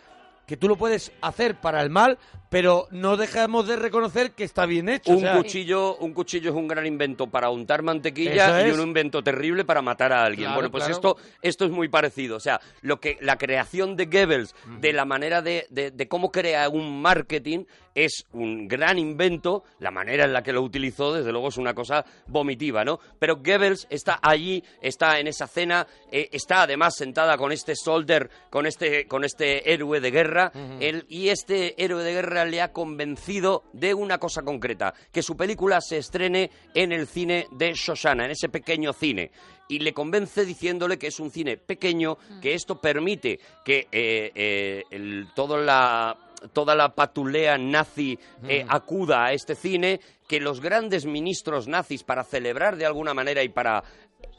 [0.45, 2.17] que tú lo puedes hacer para el mal
[2.55, 6.51] pero no dejamos de reconocer que está bien hecho o Un sea, cuchillo, un cuchillo
[6.51, 8.77] es un gran invento para untar mantequilla y es.
[8.77, 10.45] un invento terrible para matar a alguien.
[10.45, 10.95] Claro, bueno, pues claro.
[10.95, 12.37] esto, esto es muy parecido.
[12.37, 16.31] O sea, lo que la creación de Goebbels, de la manera de, de- de cómo
[16.31, 19.63] crea un marketing, es un gran invento.
[19.79, 22.99] La manera en la que lo utilizó, desde luego, es una cosa vomitiva, ¿no?
[23.19, 28.29] Pero Goebbels está allí, está en esa cena, eh, está además sentada con este soldier,
[28.49, 32.71] con este, con este héroe de guerra, él- y este héroe de guerra le ha
[32.71, 38.25] convencido de una cosa concreta, que su película se estrene en el cine de Shoshana,
[38.25, 39.31] en ese pequeño cine.
[39.67, 44.83] Y le convence diciéndole que es un cine pequeño, que esto permite que eh, eh,
[44.91, 46.17] el- todo la
[46.53, 52.23] toda la patulea nazi eh, acuda a este cine, que los grandes ministros nazis para
[52.23, 53.83] celebrar de alguna manera y para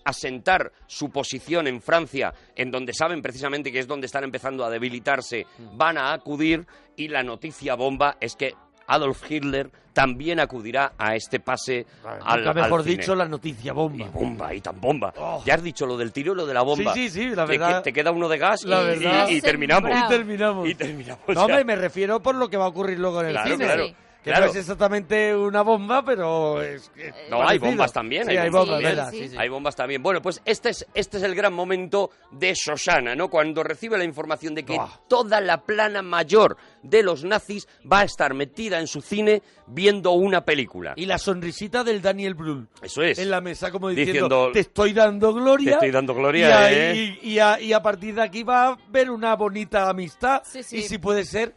[0.07, 4.71] asentar su posición en Francia, en donde saben precisamente que es donde están empezando a
[4.71, 6.67] debilitarse, van a acudir
[6.97, 8.55] y la noticia bomba es que
[8.89, 11.87] Adolf Hitler también acudirá a este pase
[12.23, 12.97] al, Nunca mejor al cine.
[12.99, 14.05] dicho, la noticia bomba.
[14.05, 15.13] Y bomba, y tan bomba.
[15.17, 15.43] Oh.
[15.45, 16.93] Ya has dicho lo del tiro y lo de la bomba.
[16.95, 17.83] Sí, sí, sí, la verdad.
[17.83, 19.29] te queda uno de gas La y, verdad.
[19.29, 19.91] y- y terminamos.
[19.91, 20.69] Y terminamos.
[20.69, 21.21] Y terminamos.
[21.29, 23.65] No, hombre, me refiero por lo que va a ocurrir luego en el Claro, cine.
[23.65, 23.87] claro.
[24.27, 24.47] Que claro.
[24.47, 26.91] no es exactamente una bomba, pero es...
[26.97, 28.97] es No, hay bombas también, Sí, hay hay bombas bombas, también.
[28.97, 29.11] ¿verdad?
[29.13, 29.37] Sí, Sí, sí.
[29.39, 30.03] Hay bombas también.
[30.03, 33.29] Bueno, pues este es, este es el gran momento de Shoshana, ¿no?
[33.31, 34.89] Cuando recibe la información de que Buah.
[35.09, 40.11] toda la plana mayor de los nazis va a estar metida en su cine viendo
[40.11, 40.95] una película.
[40.97, 42.67] Y la sonrisita del Daniel Brühl.
[42.83, 43.21] Eso es.
[43.21, 45.67] En la mesa, como diciendo, Diciendo, te estoy dando gloria.
[45.71, 47.19] "Te estoy dando gloria, y, a, ¿eh?".
[47.23, 50.43] y, y a, y a partir de aquí va a haber una bonita amistad.
[50.45, 50.79] Sí, sí.
[50.79, 51.55] Y si puede ser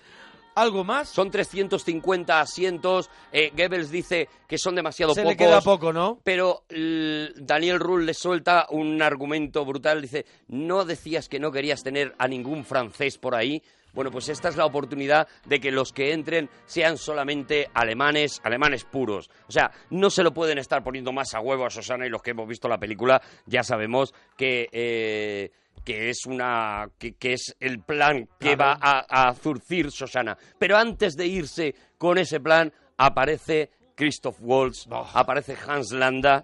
[0.61, 3.09] algo más, Son 350 asientos.
[3.31, 5.33] eh, Goebbels dice que son demasiado se pocos.
[5.33, 6.19] le queda poco, ¿no?
[6.23, 10.01] Pero Daniel Rull le suelta un argumento brutal.
[10.01, 13.61] Dice, ¿no decías que no querías tener a ningún francés por ahí?
[13.91, 18.83] Bueno, pues esta es la oportunidad de que los que entren sean solamente alemanes, alemanes
[18.85, 19.31] puros.
[19.47, 22.21] O sea, no se lo pueden estar poniendo más a huevo a Susana y los
[22.21, 24.69] que hemos visto la película ya sabemos que...
[24.71, 25.51] eh,
[25.83, 28.79] que es una que, que es el plan que Claro.
[28.81, 30.37] va a, a zurcir Susana.
[30.57, 35.07] Pero antes de irse con ese plan aparece Christoph Waltz, Oh.
[35.13, 36.43] aparece Hans Landa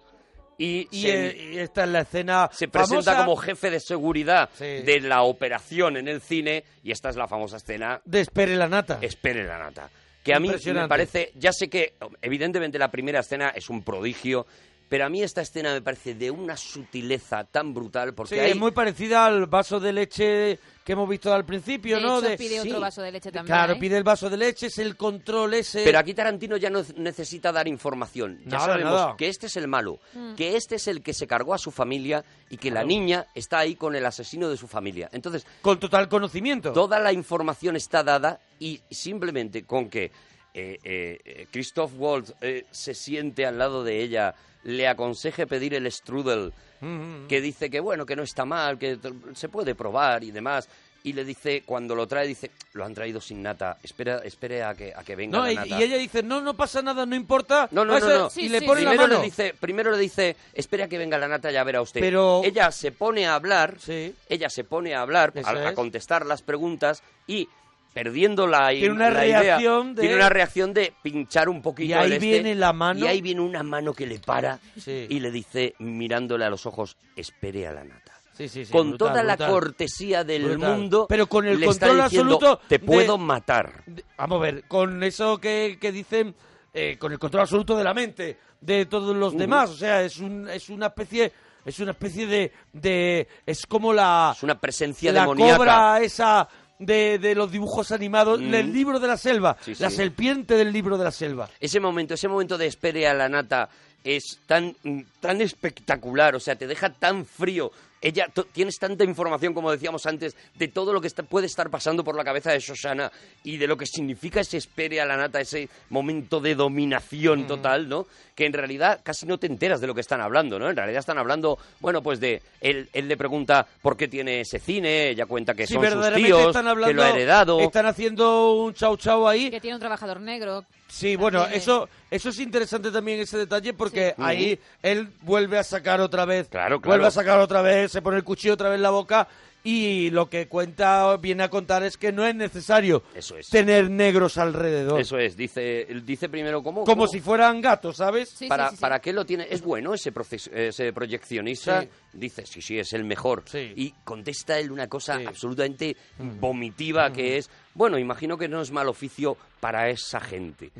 [0.58, 4.50] y, Y, se, eh, y esta es la escena se presenta como jefe de seguridad
[4.54, 4.64] Sí.
[4.64, 8.68] de la operación en el cine y esta es la famosa escena de Espere la
[8.70, 9.00] Nata.
[9.02, 9.90] Espere la nata.
[10.24, 14.48] Que a mí me parece, ya sé que evidentemente la primera escena es un prodigio,
[14.90, 18.52] pero a mí esta escena me parece de una sutileza tan brutal porque Sí, hay
[18.52, 22.20] es muy parecida al vaso de leche que hemos visto al principio, De ¿no?
[22.20, 22.70] hecho, De- pide sí.
[22.70, 23.48] otro vaso de leche también.
[23.56, 23.78] Claro, ¿eh?
[23.80, 25.84] pide el vaso de leche, es el control ese.
[25.84, 28.40] Pero aquí Tarantino ya no necesita dar información.
[28.46, 29.16] Ya Nada, sabemos nada.
[29.18, 30.36] que este es el malo, Mm.
[30.36, 33.58] que este es el que se cargó a su familia y que la niña está
[33.60, 35.10] ahí con el asesino de su familia.
[35.12, 36.72] Entonces, Con total conocimiento.
[36.74, 40.12] toda la información está dada y simplemente con que
[40.56, 40.80] eh,
[41.26, 46.54] eh, Christoph Waltz eh, se siente al lado de ella, le aconseje pedir el strudel,
[46.82, 48.98] Mm, que dice que bueno, que no está mal, que
[49.34, 50.68] se puede probar y demás.
[51.04, 54.74] Y le dice, cuando lo trae, dice, lo han traído sin nata, espera, espere a
[54.76, 55.68] que, a que venga No, la y, nata.
[55.80, 57.70] y ella dice, no, no pasa nada, no importa.
[57.72, 58.42] No, no, no, Eso- no.
[58.42, 58.86] Y le sí, pone sí.
[58.86, 59.20] la primero mano.
[59.20, 62.02] le dice, primero le dice, espera que venga la nata, ya verá usted.
[62.02, 64.14] Pero- ella se pone a hablar, Sí.
[64.28, 65.76] ella se pone a hablar, a, a es.
[65.76, 67.48] contestar las preguntas y
[67.96, 71.88] perdiendo la, Tiene una la idea, reacción de- tiene una reacción de pinchar un poquito
[71.90, 73.00] Y ahí este, viene la mano.
[73.00, 75.08] y ahí viene una mano que le para Sí.
[75.10, 78.12] y le dice mirándole a los ojos, espere a la nata.
[78.34, 80.76] Sí, sí, sí, Con brutal, toda la cortesía del Brutal.
[80.78, 83.82] mundo, Pero con el le está control diciendo, absoluto te de- puedo matar.
[83.86, 86.36] De- Vamos a ver, con eso que, que dicen,
[86.74, 90.18] eh, con el control absoluto de la mente de todos los demás, o sea, es,
[90.18, 91.32] un, es una especie,
[91.64, 95.56] es una especie de, de, es como la, Es una presencia la demoníaca.
[95.58, 96.46] cobra esa
[96.80, 98.52] de, de los dibujos animados, Mm.
[98.52, 99.96] del libro de la selva, Sí, la sí.
[99.98, 101.50] serpiente del libro de la selva.
[101.60, 103.70] Ese momento, ese momento de espere a la nata
[104.04, 104.76] es tan,
[105.20, 107.72] tan espectacular, o sea, te deja tan frío.
[108.08, 112.04] Ella, tienes tanta información, como decíamos antes, de todo lo que está- puede estar pasando
[112.04, 113.12] por la cabeza de Shoshana
[113.44, 117.90] y de lo que significa ese espere a la nata, ese momento de dominación total,
[117.90, 118.06] ¿no?
[118.36, 120.70] Que en realidad casi no te enteras de lo que están hablando, ¿no?
[120.70, 122.44] En realidad están hablando, bueno, pues de...
[122.62, 126.14] Él, él le pregunta por qué tiene ese cine, ella cuenta que Si son sus
[126.14, 127.60] tíos, están que lo ha heredado.
[127.62, 130.64] están haciendo un chau chau ahí, Que tiene un trabajador negro.
[130.88, 134.22] Sí, bueno, eso, eso es interesante también ese detalle porque Sí.
[134.24, 136.92] ahí él vuelve a sacar otra vez, Claro, claro.
[136.92, 139.28] vuelve a sacar otra vez, se pone el cuchillo otra vez en la boca
[139.68, 143.50] y lo que cuenta, viene a contar es que no es necesario Eso es.
[143.50, 146.84] tener negros alrededor, Eso es, dice, él dice primero cómo...
[146.84, 148.30] como cómo- si fueran gatos, ¿sabes?
[148.30, 148.82] Sí, para, sí, sí, sí.
[148.82, 149.48] ¿Para qué lo tiene?
[149.50, 151.82] ¿Es bueno ese, proces- ese proyeccionista?
[151.82, 151.90] Sí.
[152.14, 153.42] Dice, sí, sí, es el mejor.
[153.48, 153.74] Sí.
[153.76, 155.26] Y contesta él una cosa Sí.
[155.26, 155.98] absolutamente
[156.40, 160.72] vomitiva que es, bueno, imagino que no es mal oficio para esa gente.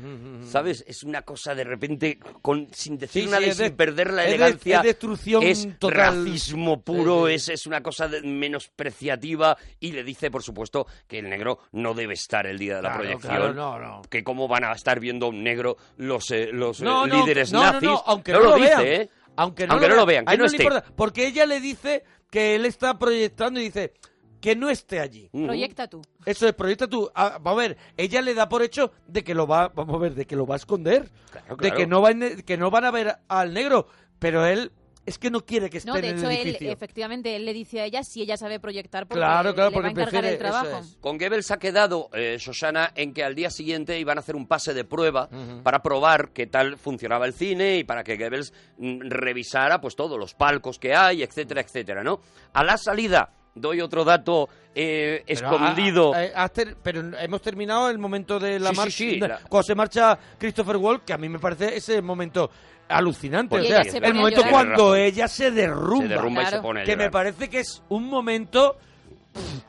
[0.48, 0.84] ¿Sabes?
[0.86, 4.12] Es una cosa de repente, con, sin decir Sí, nada sí, y de- sin perder
[4.12, 4.76] la es de- elegancia.
[4.76, 6.24] es destrucción es total.
[6.24, 7.34] racismo puro, Sí.
[7.34, 11.94] Es, es una cosa de- menospreciativa y le dice, por supuesto, que el negro no
[11.94, 13.34] debe estar el día de la Claro, proyección.
[13.34, 14.02] claro, no, no.
[14.08, 17.16] Que cómo van a estar viendo a un negro los, eh, los eh, No, no,
[17.22, 17.82] líderes nazis.
[17.82, 19.08] no, aunque no, lo, lo dice, vean, ¿eh?
[19.34, 20.62] aunque no, Aunque no lo vean, que no esté.
[20.62, 23.94] importa, porque ella le dice que él está proyectando y dice
[24.40, 25.28] que no esté allí.
[25.32, 26.02] Proyecta tú.
[26.24, 27.10] Eso es, proyecta tú.
[27.14, 29.98] Ah, vamos a ver, ella le da por hecho de que lo va, vamos a
[29.98, 31.10] ver, de que lo va a esconder.
[31.30, 33.86] Claro, De que no, van, que no van a ver al negro.
[34.18, 34.72] Pero él
[35.04, 37.52] es que no quiere que esté No, de en hecho, el él, efectivamente, él le
[37.52, 40.24] dice a ella si ella sabe proyectar porque Claro, claro, le porque va a encargar
[40.24, 40.78] prefiere- el trabajo.
[40.78, 40.96] es.
[41.00, 44.48] Con Goebbels ha quedado, eh, Shoshana, en que al día siguiente iban a hacer un
[44.48, 45.28] pase de prueba
[45.62, 50.18] para probar qué tal funcionaba el cine y para que Goebbels mm, revisara pues todos
[50.18, 52.20] los palcos que hay, etcétera, etcétera, ¿no?
[52.54, 56.14] A la salida, doy otro dato eh, Pero, escondido.
[56.14, 58.90] ah, ah, eh, ter- pero hemos terminado el momento de la Sí, sí, marcha.
[58.96, 62.50] sí, la- Cuando se marcha Christopher Wall, que a mí me parece ese momento
[62.88, 63.50] alucinante.
[63.56, 66.02] Pues o sea, se el momento cuando ella se derrumba.
[66.04, 68.76] se derrumba y se pone a que me parece que es un momento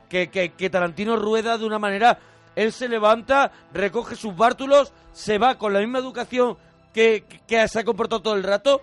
[0.09, 2.19] que, que, que Tarantino rueda de una manera.
[2.55, 6.57] Él se levanta, recoge sus bártulos, se va con la misma educación
[6.93, 8.81] que- que se ha comportado todo el rato.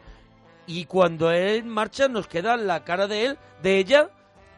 [0.67, 4.09] Y cuando él marcha, nos queda la cara de él, de ella,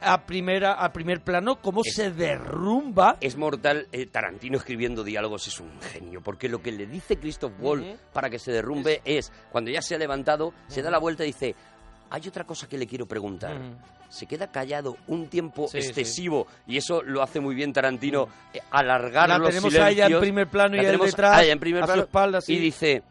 [0.06, 3.16] a primera, a primer plano, cómo Es- se derrumba.
[3.20, 3.88] Es mortal.
[3.92, 8.30] eh, Tarantino escribiendo diálogos es un genio, porque lo que le dice Christoph Wall para
[8.30, 11.54] que se derrumbe es, cuando ya se ha levantado, se da la vuelta y dice,
[12.10, 13.58] hay otra cosa que le quiero preguntar.
[14.08, 15.88] Se queda callado un tiempo Sí, sí.
[15.88, 19.86] excesivo y eso lo hace muy bien Tarantino, eh, alargar La los tenemos a ella
[19.88, 20.20] en silencios.
[20.20, 22.54] primer plano La y él detrás, a ella en primer a su plano, espalda, sí.
[22.54, 23.02] y dice,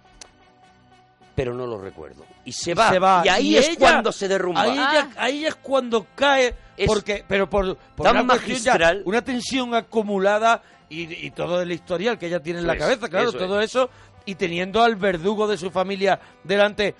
[1.35, 2.25] pero no lo recuerdo.
[2.45, 2.89] Y se va.
[2.91, 3.21] se va.
[3.25, 4.61] Y ahí Y es ella- cuando se derrumba.
[4.61, 9.01] Ahí, ella- ahí es cuando cae, Es porque, pero por, por tan una, ya- magistral.
[9.05, 12.89] una tensión acumulada y, y todo el historial que ella tiene en la Eso es,
[12.89, 13.89] cabeza, claro, eso todo eso,
[14.25, 16.93] y teniendo al verdugo de su familia delante.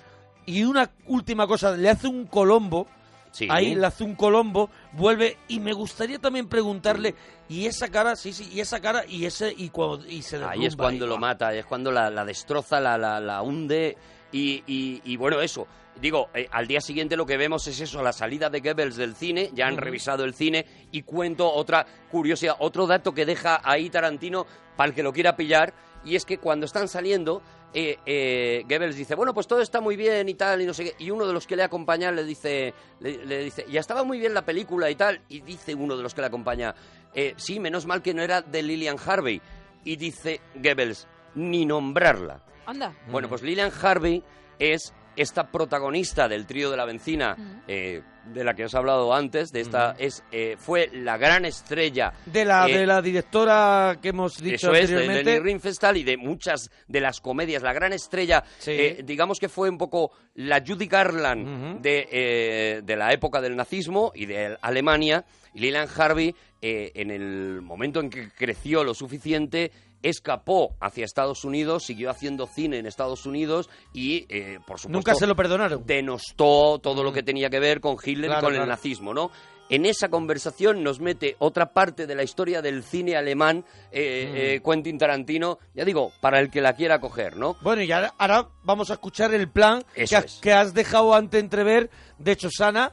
[0.46, 2.86] Y una última cosa, le hace un colombo,
[3.32, 3.48] Sí.
[3.50, 7.14] ahí le hace un colombo, vuelve, y me gustaría también preguntarle,
[7.50, 10.52] y esa cara, sí, sí, y esa cara, y ese, y, cuando, y se derrumba.
[10.54, 13.96] Ahí es cuando y- lo mata, es cuando la, la destroza, la, la, la hunde
[14.32, 15.66] y, y- y bueno, eso.
[16.00, 19.14] Digo, eh, al día siguiente lo que vemos es eso, la salida de Goebbels del
[19.14, 23.88] cine, ya han revisado el cine y cuento otra curiosidad, otro dato que deja ahí
[23.88, 25.72] Tarantino para el que lo quiera pillar
[26.04, 29.96] y es que cuando están saliendo, eh, eh, Goebbels dice, bueno, pues todo está muy
[29.96, 32.24] bien y tal y no sé qué, y uno de los que le acompaña le
[32.24, 35.96] dice, le, le dice, ya estaba muy bien la película y tal, y dice uno
[35.96, 36.74] de los que le acompaña,
[37.14, 39.40] "Eh, sí, menos mal que no era de Lillian Harvey,
[39.82, 42.42] y dice Goebbels, ni nombrarla.
[42.66, 42.94] Anda.
[43.10, 44.22] Bueno, pues Lillian Harvey
[44.58, 48.02] es esta protagonista del trío de la benzina, eh,
[48.32, 52.12] de la que os he hablado antes, de esta, es, eh, fue la gran estrella
[52.26, 55.30] De la, eh, de la directora que hemos dicho eso es, de anteriormente.
[55.32, 57.62] Leni Riefenstahl y de muchas de las comedias.
[57.62, 58.72] La gran estrella, Sí.
[58.72, 63.56] eh, digamos que fue un poco la Judy Garland de, eh, de la época del
[63.56, 65.24] nazismo y de Alemania.
[65.54, 69.70] Y Lillian Harvey, eh, en el momento en que creció lo suficiente,
[70.02, 75.14] escapó hacia Estados Unidos, siguió haciendo cine en Estados Unidos y, eh, por supuesto, Nunca
[75.14, 75.84] se lo perdonaron.
[75.86, 78.64] denostó todo lo que tenía que ver con Hitler Claro, y con claro.
[78.64, 79.30] el nazismo, ¿no?
[79.68, 84.36] En esa conversación nos mete otra parte de la historia del cine alemán, eh, Mm.
[84.36, 87.56] eh, Quentin Tarantino, ya digo, para el que la quiera coger, ¿no?
[87.62, 90.40] Bueno, y ahora, ahora vamos a escuchar el plan Eso que, has- es.
[90.40, 92.92] que has dejado ante entrever de Chosana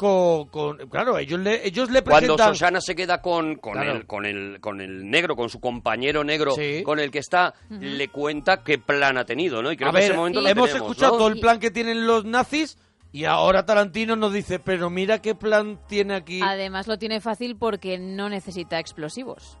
[0.00, 2.54] con, con- claro, ellos le, ellos le Cuando presentan...
[2.54, 3.92] Susana se queda con, con, Claro.
[3.92, 6.82] el, con, el, con el negro, con su compañero negro, Sí.
[6.82, 9.70] con el que está, le cuenta qué plan ha tenido, ¿no?
[9.70, 11.18] Y creo a que ver, ese momento lo hemos tenemos, escuchado ¿no?
[11.18, 12.78] todo el plan que tienen los nazis
[13.12, 16.40] y ahora Tarantino nos dice, pero mira qué plan tiene aquí.
[16.42, 19.58] Además lo tiene fácil porque no necesita explosivos.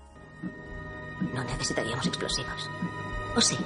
[1.34, 2.70] No necesitaríamos explosivos.
[3.36, 3.56] ¿O sí?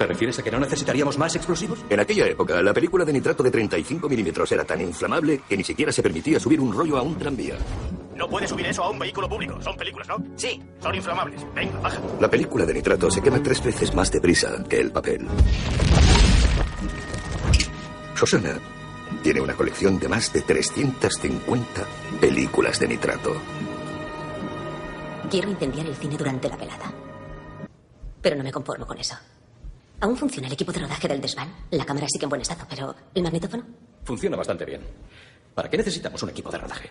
[0.00, 1.84] ¿Te refieres a que no necesitaríamos más explosivos?
[1.90, 5.62] En aquella época, la película de nitrato de 35 milímetros era tan inflamable que ni
[5.62, 7.56] siquiera se permitía subir un rollo a un tranvía.
[8.16, 9.60] No puedes subir eso a un vehículo público.
[9.60, 10.16] Son películas, ¿no?
[10.36, 10.58] Sí.
[10.80, 11.44] Son inflamables.
[11.54, 12.00] Venga, baja.
[12.18, 15.28] La película de nitrato se quema tres veces más deprisa que el papel.
[18.14, 18.58] Susana
[19.22, 21.84] tiene una colección de más de 350
[22.18, 23.34] películas de nitrato.
[25.30, 26.90] Quiero incendiar el cine durante la velada.
[28.22, 29.16] Pero no me conformo con eso.
[30.00, 31.52] Aún funciona el equipo de rodaje del desván.
[31.70, 33.64] La cámara sigue en buen estado, pero ¿el magnetófono?
[34.04, 34.80] Funciona bastante bien.
[35.54, 36.90] ¿Para qué necesitamos un equipo de rodaje?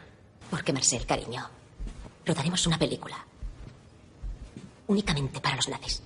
[0.50, 1.44] Porque, Marcel, cariño,
[2.26, 3.16] rodaremos una película.
[4.88, 6.02] Únicamente para los nazis.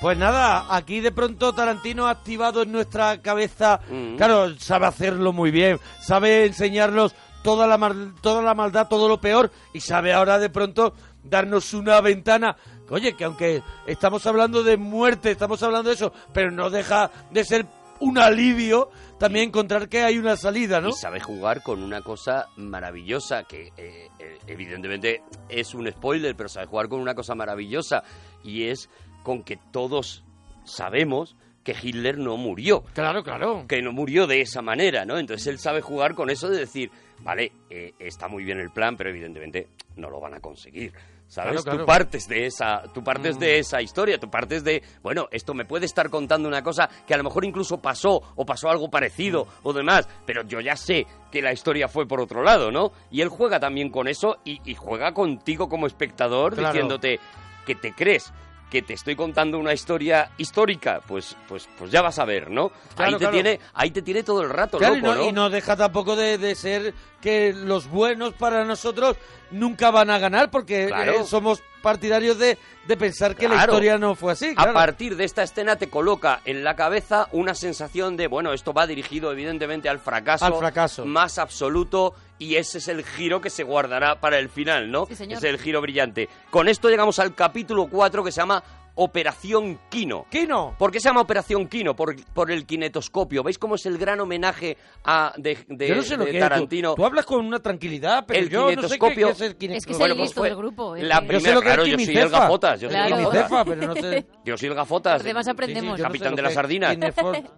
[0.00, 4.16] Pues nada, aquí de pronto Tarantino ha activado en nuestra cabeza, Mm.
[4.16, 9.20] claro, sabe hacerlo muy bien, sabe enseñarnos toda la, mal- toda la maldad, todo lo
[9.20, 12.56] peor, y sabe ahora de pronto darnos una ventana.
[12.90, 17.44] Oye, que aunque estamos hablando de muerte, estamos hablando de eso, pero no deja de
[17.44, 17.66] ser
[18.00, 20.90] un alivio también encontrar que hay una salida, ¿no?
[20.90, 26.48] Y sabe jugar con una cosa maravillosa, que eh, eh, evidentemente es un spoiler, pero
[26.48, 28.04] sabe jugar con una cosa maravillosa,
[28.44, 28.88] y es
[29.24, 30.24] con que todos
[30.64, 32.82] sabemos que Hitler no murió.
[32.94, 33.66] Claro, claro.
[33.66, 35.18] Que no murió de esa manera, ¿no?
[35.18, 38.96] Entonces él sabe jugar con eso de decir, vale, eh, está muy bien el plan,
[38.96, 40.92] pero evidentemente no lo van a conseguir.
[41.28, 41.50] ¿Sabes?
[41.50, 41.78] Claro, claro.
[41.80, 43.40] Tú partes de esa, tú partes Mm.
[43.40, 47.12] de esa historia, tú partes de, bueno, esto me puede estar contando una cosa que
[47.12, 49.48] a lo mejor incluso pasó o pasó algo parecido Mm.
[49.64, 52.92] o demás, pero yo ya sé que la historia fue por otro lado, ¿no?
[53.10, 56.68] Y él juega también con eso y, y juega contigo como espectador Claro.
[56.72, 57.20] diciéndote
[57.66, 58.32] que te crees
[58.70, 62.70] que te estoy contando una historia histórica, pues, pues, pues ya vas a ver, ¿no?
[62.94, 63.32] Claro, ahí te claro.
[63.32, 65.28] tiene, ahí te tiene todo el rato, Claro, y loco, no, ¿no?
[65.28, 69.16] y no deja tampoco de, de ser que los buenos para nosotros
[69.50, 74.14] nunca van a ganar porque eh, somos partidarios de, de pensar que la historia no
[74.14, 74.52] fue así.
[74.56, 78.72] A partir de esta escena te coloca en la cabeza una sensación de, bueno, esto
[78.72, 81.06] va dirigido evidentemente al fracaso, Al fracaso.
[81.06, 85.06] más absoluto y ese es el giro que se guardará para el final, ¿no?
[85.06, 85.38] Sí, señor.
[85.38, 86.28] Es el giro brillante.
[86.50, 88.62] Con esto llegamos al capítulo 4 que se llama
[89.00, 90.26] Operación Kino.
[90.28, 90.74] Kino.
[90.76, 91.94] ¿Por qué se llama Operación Kino?
[91.94, 93.42] Por, por el kinetoscopio.
[93.44, 96.38] ¿Veis cómo es el gran homenaje a, de, de- yo no sé lo de que
[96.38, 96.42] es.
[96.42, 96.94] Tú- Tarantino?
[96.94, 99.56] Tú, hablas con una tranquilidad, pero El yo no sé qué, kinetoscopio- qué es el
[99.56, 99.76] kinetoscopio.
[99.76, 100.96] Es que es Bueno, el pues listo fue del grupo.
[100.96, 102.88] es la que- Yo sé primera- lo que claro, es yo soy el gafotas, yo
[102.90, 103.16] soy Claro.
[103.16, 103.64] el gafotas.
[103.68, 104.26] Pero no sé.
[104.44, 105.20] Yo soy el gafotas.
[105.20, 105.90] Además aprendemos.
[105.92, 106.96] no sé Capitán lo de que las sardinas.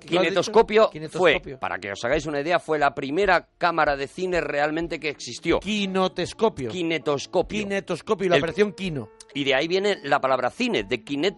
[0.00, 1.40] Kinetoscopio, Kinetoscopio.
[1.42, 5.08] fue, para que os hagáis una idea, fue la primera cámara de cine realmente que
[5.08, 5.60] existió.
[5.60, 6.70] Kinotescopio.
[6.70, 7.60] Kinetoscopio.
[7.60, 9.08] Kinetoscopio, la El- operación Kino.
[9.32, 11.29] Y de ahí viene la palabra cine, de kinetoscopio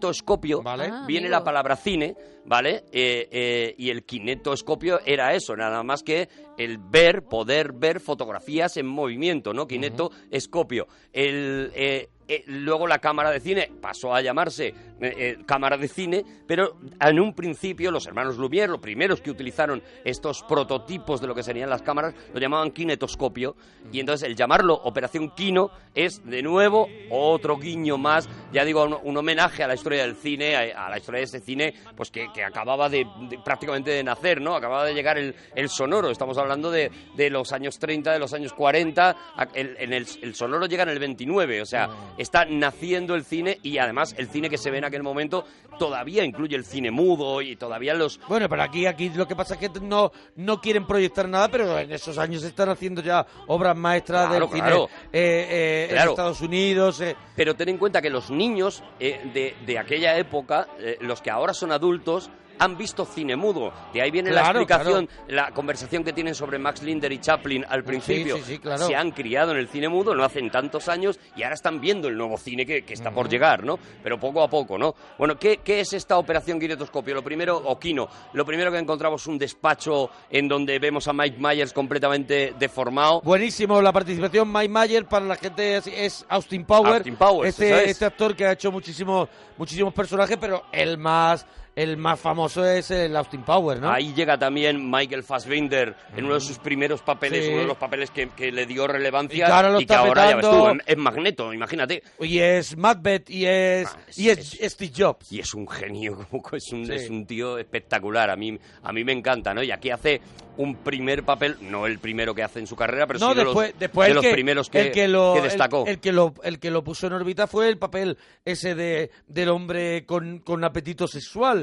[0.61, 0.85] Vale.
[0.85, 1.39] Ah, viene amigo.
[1.39, 2.15] la palabra cine,
[2.45, 2.83] ¿vale?
[2.91, 8.77] Eh, eh, y el kinetoscopio era eso, nada más que el ver, poder ver fotografías
[8.77, 9.67] en movimiento, ¿no?
[9.67, 10.87] Kinetoscopio.
[11.11, 15.87] El, eh, eh, luego la cámara de cine pasó a llamarse eh, eh, cámara de
[15.87, 21.27] cine, pero en un principio los hermanos Lumière, los primeros que utilizaron estos prototipos de
[21.27, 23.55] lo que serían las cámaras, lo llamaban kinetoscopio.
[23.91, 29.17] Y entonces el llamarlo Operación Kino es de nuevo otro guiño más, ya digo, un,
[29.17, 32.43] homenaje a la historia del cine, a, la historia de ese cine, pues que, que
[32.43, 33.05] acababa de,
[33.43, 34.55] prácticamente de nacer, ¿no?
[34.55, 36.09] Acababa de llegar el, el sonoro.
[36.09, 39.09] Estamos hablando de, de los años 30, de los años 40.
[39.35, 43.59] a- el- el, el sonoro llega en el 29, o sea, está naciendo el cine
[43.63, 45.45] y además el cine que se ve en aquel momento
[45.79, 49.55] todavía incluye el cine mudo y todavía los, Bueno, pero aquí, aquí lo que pasa
[49.55, 53.75] es que no, no quieren proyectar nada, pero en esos años están haciendo ya obras
[53.75, 54.87] maestras Claro, del claro.
[54.87, 56.09] cine eh, eh, en.
[56.09, 57.01] Estados Unidos.
[57.01, 57.15] eh.
[57.35, 60.67] Pero ten en cuenta que los niños de, de aquella época,
[61.01, 62.29] los que ahora son adultos,
[62.63, 63.71] han visto cine mudo.
[63.93, 67.65] De ahí viene Claro, la explicación, la conversación que tienen sobre Max Linder y Chaplin
[67.67, 68.37] al principio.
[68.37, 68.87] sí, sí, claro.
[68.87, 72.07] Se han criado en el cine mudo, no hacen tantos años, y ahora están viendo
[72.07, 73.77] el nuevo cine que, que está por llegar, ¿no?
[74.01, 74.95] Pero poco a poco, ¿no?
[75.17, 77.13] Bueno, ¿qué, qué es esta operación kinetoscopio?
[77.13, 81.13] Lo primero, o kino, lo primero que encontramos es un despacho en donde vemos a
[81.13, 83.21] Mike Myers completamente deformado.
[83.21, 84.51] Buenísimo la participación.
[84.51, 86.97] Mike Mayer para la gente es, es Austin Powers.
[86.97, 87.89] Austin Powers, este, es.
[87.91, 91.45] este actor que ha hecho muchísimos muchísimos personajes, pero el más
[91.75, 93.91] el más famoso es el Austin Powers, ¿no?
[93.91, 97.51] Ahí llega también Michael Fassbinder en uno de sus primeros papeles, Sí.
[97.51, 99.99] uno de los papeles que, que le dio relevancia Y que ahora lo que está
[99.99, 102.03] ahora ya ves tú, es Magneto, imagínate.
[102.19, 105.31] Y es Macbeth y es, Ah, es- y es, Steve Jobs.
[105.31, 106.17] Y es un genio,
[106.49, 106.93] que es un, Sí.
[106.93, 108.29] es un tío espectacular.
[108.29, 109.63] A mí, a mí me encanta, ¿no?
[109.63, 110.21] Y aquí hace
[110.57, 113.43] un primer papel, no el primero que hace en su carrera, pero no, sí de
[113.45, 115.85] después, los, después de el los que, primeros que, el que lo, que el- destacó.
[115.87, 119.49] El, que lo, el que lo puso en órbita fue el papel ese de, del
[119.49, 121.62] hombre con, con apetito sexual.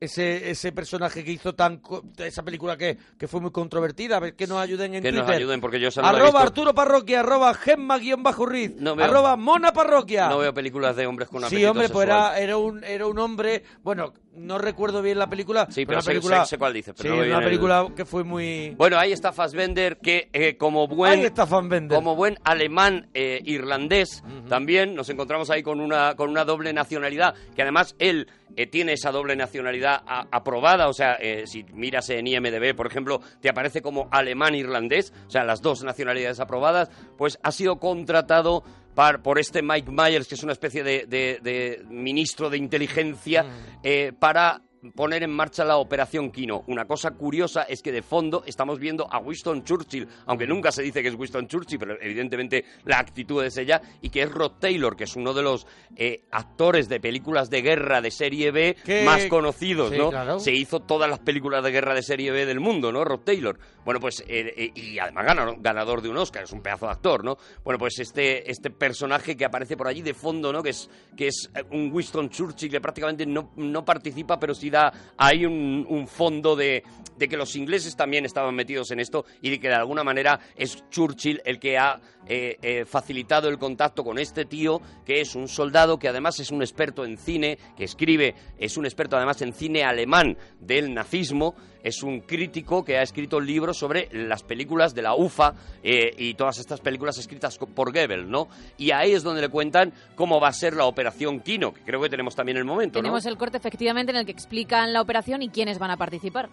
[0.00, 1.80] Ese, ese personaje que hizo tan
[2.18, 4.16] esa película que, que fue muy controvertida.
[4.16, 5.40] A ver que nos ayuden en que nos Twitter.
[5.42, 6.38] ayuden, porque yo he arroba visto.
[6.38, 10.28] Arturo Parroquia, arroba Gemma guion bajo Riz, No veo- arroba Mona Parroquia.
[10.28, 12.32] No veo películas de hombres con Sí, apetito hombre, pues sexual.
[12.34, 15.66] era, era, un, era un hombre, bueno, no recuerdo bien la película.
[15.70, 17.44] Sí, pero una sé- película, sé- sé cuál dices, pero sí, no una viene el-
[17.44, 18.70] película que fue muy...
[18.76, 21.20] Bueno, ahí está Fassbender, que eh, como buen...
[21.20, 21.96] Ahí está Fassbender.
[21.96, 27.34] Como buen alemán eh, irlandés, también nos encontramos ahí con una, con una doble nacionalidad,
[27.54, 32.08] que además él eh, tiene esa doble nacionalidad a- aprobada, o sea, eh, si miras
[32.10, 37.38] en IMDB, por ejemplo, te aparece como alemán-irlandés, o sea, las dos nacionalidades aprobadas, pues
[37.42, 38.62] ha sido contratado
[38.94, 43.44] par- por este Mike Myers, que es una especie de, de- de ministro de inteligencia,
[43.82, 44.62] eh, para
[44.92, 46.64] poner en marcha la operación Kino.
[46.66, 50.82] Una cosa curiosa es que de fondo estamos viendo a Winston Churchill, aunque nunca se
[50.82, 54.52] dice que es Winston Churchill, pero evidentemente la actitud es ella, y que es Rod
[54.60, 55.66] Taylor, que es uno de los
[55.96, 60.10] eh, actores de películas de guerra de serie B Que- más conocidos, Sí, ¿no?
[60.10, 60.38] claro.
[60.40, 63.04] Se hizo todas las películas de guerra de serie B del mundo, ¿no?
[63.04, 63.58] Rod Taylor.
[63.84, 66.92] Bueno, pues, eh, eh, y además ganador, ganador de un Oscar, es un pedazo de
[66.92, 67.36] actor, ¿no?
[67.64, 70.62] Bueno, pues este, este personaje que aparece por allí de fondo, ¿no?
[70.62, 74.70] Que es, que es eh, un Winston Churchill que prácticamente no, no participa, pero sí
[74.70, 74.75] da
[75.16, 76.82] ahí un, fondo de,
[77.16, 80.38] de que los ingleses también estaban metidos en esto y de que de alguna manera
[80.56, 85.36] es Churchill el que ha eh, eh, facilitado el contacto con este tío, que es
[85.36, 89.40] un soldado que además es un experto en cine, que escribe, es un experto además
[89.42, 91.54] en cine alemán del nazismo,
[91.86, 96.34] es un crítico que ha escrito libros sobre las películas de la UFA eh, y
[96.34, 98.48] todas estas películas escritas por Goebbels, ¿no?
[98.76, 102.00] Y ahí es donde le cuentan cómo va a ser la operación Kino, que creo
[102.02, 103.30] que tenemos también el momento, Tenemos ¿no?
[103.30, 106.48] el corte efectivamente en el que explican la operación y quiénes van a participar.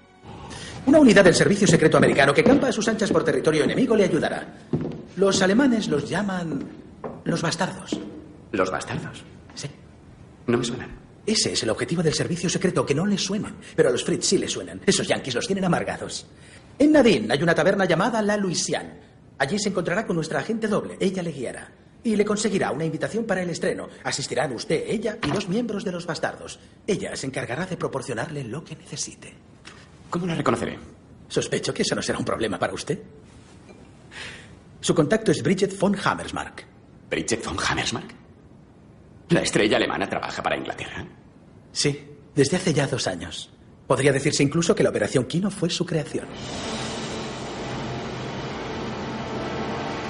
[0.86, 4.04] Una unidad del Servicio Secreto Americano que campa a sus anchas por territorio enemigo le
[4.04, 4.46] ayudará.
[5.16, 6.64] Los alemanes los llaman
[7.24, 8.00] los bastardos.
[8.52, 9.24] ¿Los bastardos?
[9.56, 9.68] Sí.
[10.46, 11.03] No me suenan.
[11.26, 13.56] Ese es el objetivo del servicio secreto, que no les suenen.
[13.76, 14.82] Pero a los Fritz sí les suenan.
[14.86, 16.26] Esos yanquis los tienen amargados.
[16.78, 18.94] En Nadine hay una taberna llamada La Louisiane.
[19.38, 20.98] Allí se encontrará con nuestra agente doble.
[21.00, 21.72] Ella le guiará.
[22.04, 23.88] Y le conseguirá una invitación para el estreno.
[24.04, 26.60] Asistirán usted, ella y dos miembros de los bastardos.
[26.86, 29.34] Ella se encargará de proporcionarle lo que necesite.
[30.10, 30.78] ¿Cómo la reconoceré?
[31.30, 33.00] Sospecho que eso no será un problema para usted.
[34.82, 36.66] Su contacto es Bridget von Hammersmark.
[37.10, 38.23] ¿Bridget von Hammersmark?
[39.34, 41.06] ¿La estrella alemana trabaja para Inglaterra?
[41.72, 42.00] Sí,
[42.36, 43.50] desde hace ya dos años.
[43.88, 46.28] Podría decirse incluso que la Operación Kino fue su creación.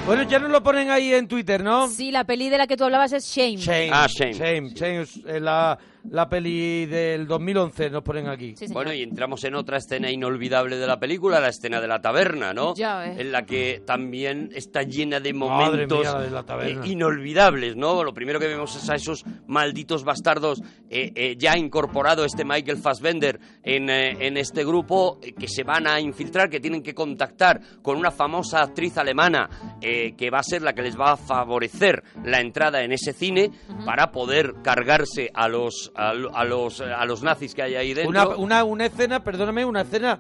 [0.06, 1.88] Bueno, ya nos lo ponen ahí en Twitter, ¿no?
[1.88, 3.56] Sí, la peli de la que tú hablabas es Shame.
[3.56, 3.90] Shame.
[3.94, 4.34] Ah, Shame.
[4.34, 4.70] Shame.
[4.74, 5.80] Shame es la,
[6.10, 8.56] la peli del 2011, nos ponen aquí.
[8.56, 8.66] Sí.
[8.72, 12.54] Bueno, y entramos en otra escena inolvidable de la película, la escena de la taberna,
[12.54, 12.74] ¿no?
[12.76, 13.20] Ya ves.
[13.20, 18.04] En la que también está llena de momentos mía, de eh, inolvidables, ¿no?
[18.04, 22.78] Lo primero que vemos es a esos malditos bastardos eh, eh, ya incorporado este Michael
[22.78, 26.94] Fassbender en, eh, en este grupo eh, que se van a infiltrar, que tienen que
[26.94, 29.50] contactar con una famosa actriz alemana
[29.82, 33.14] eh, que va a ser la que les va a favorecer la entrada en ese
[33.14, 33.52] cine
[33.86, 38.10] para poder cargarse a los a, a los a los nazis que hay ahí dentro.
[38.10, 40.20] Una, una, una escena, perdóname, una escena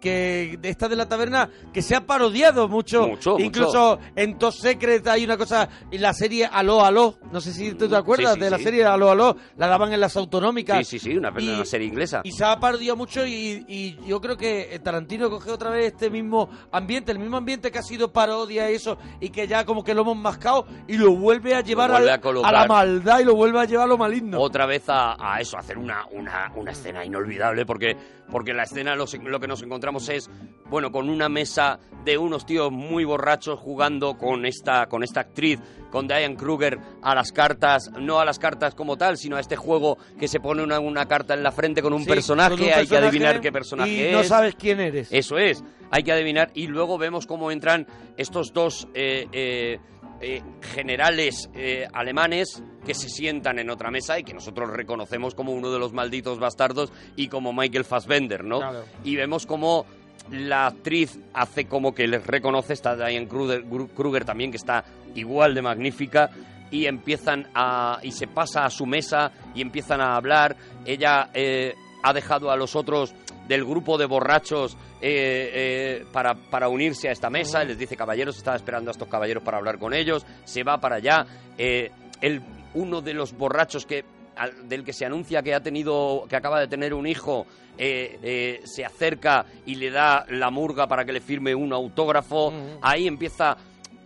[0.00, 3.06] que de esta de la taberna que se ha parodiado mucho.
[3.08, 7.52] Mucho, Incluso en Top Secret hay una cosa, en la serie Aló, Aló, no sé
[7.52, 8.64] si tú te acuerdas Sí, sí, de la sí.
[8.64, 10.78] serie Aló, Aló, la daban en las autonómicas.
[10.86, 12.20] Sí, sí, sí, una, Y- una serie inglesa.
[12.24, 16.10] Y se ha parodiado mucho y, y yo creo que Tarantino coge otra vez este
[16.10, 19.84] mismo ambiente, el mismo ambiente que ha sido parodia y eso, y que ya como
[19.84, 23.24] que lo hemos mascado y lo vuelve a llevar vuelve al- a la maldad y
[23.24, 24.40] lo vuelve a llevar a lo maligno.
[24.40, 27.96] Otra vez a, a eso, a hacer una, una, una escena inolvidable, porque,
[28.30, 30.30] porque la escena lo, lo que nos encontramos es,
[30.70, 35.60] bueno, con una mesa de unos tíos muy borrachos jugando con esta, con esta actriz,
[35.90, 39.56] con Diane Kruger, a las cartas, no a las cartas como tal, sino a este
[39.56, 42.62] juego que se pone una, una carta en la frente con un Sí, personaje, con
[42.66, 44.12] un hay que adivinar qué personaje y es.
[44.12, 45.08] no sabes quién eres.
[45.12, 46.50] Eso es, hay que adivinar.
[46.54, 47.86] Y luego vemos cómo entran
[48.16, 49.78] estos dos eh, eh,
[50.22, 50.40] eh,
[50.74, 55.70] generales eh, alemanes que se sientan en otra mesa y que nosotros reconocemos como uno
[55.70, 58.58] de los malditos bastardos y como Michael Fassbender, ¿no?
[58.58, 58.84] Claro.
[59.04, 59.84] Y vemos cómo
[60.30, 63.64] la actriz hace como que les reconoce, está Diane Kruger,
[63.94, 66.30] Kruger también, que está igual de magnífica,
[66.70, 67.98] y empiezan a...
[68.02, 70.56] y se pasa a su mesa y empiezan a hablar.
[70.86, 73.14] Ella eh, ha dejado a los otros
[73.48, 77.64] del grupo de borrachos eh, eh, para, para unirse a esta mesa.
[77.64, 80.24] Les dice, caballeros, estaba esperando a estos caballeros para hablar con ellos.
[80.44, 81.26] Se va para allá.
[81.58, 81.90] Eh,
[82.20, 82.40] el,
[82.74, 84.04] uno de los borrachos que
[84.36, 88.18] al- del que se anuncia que ha tenido que acaba de tener un hijo eh,
[88.22, 93.06] eh, se acerca y le da la murga para que le firme un autógrafo ahí
[93.06, 93.56] empieza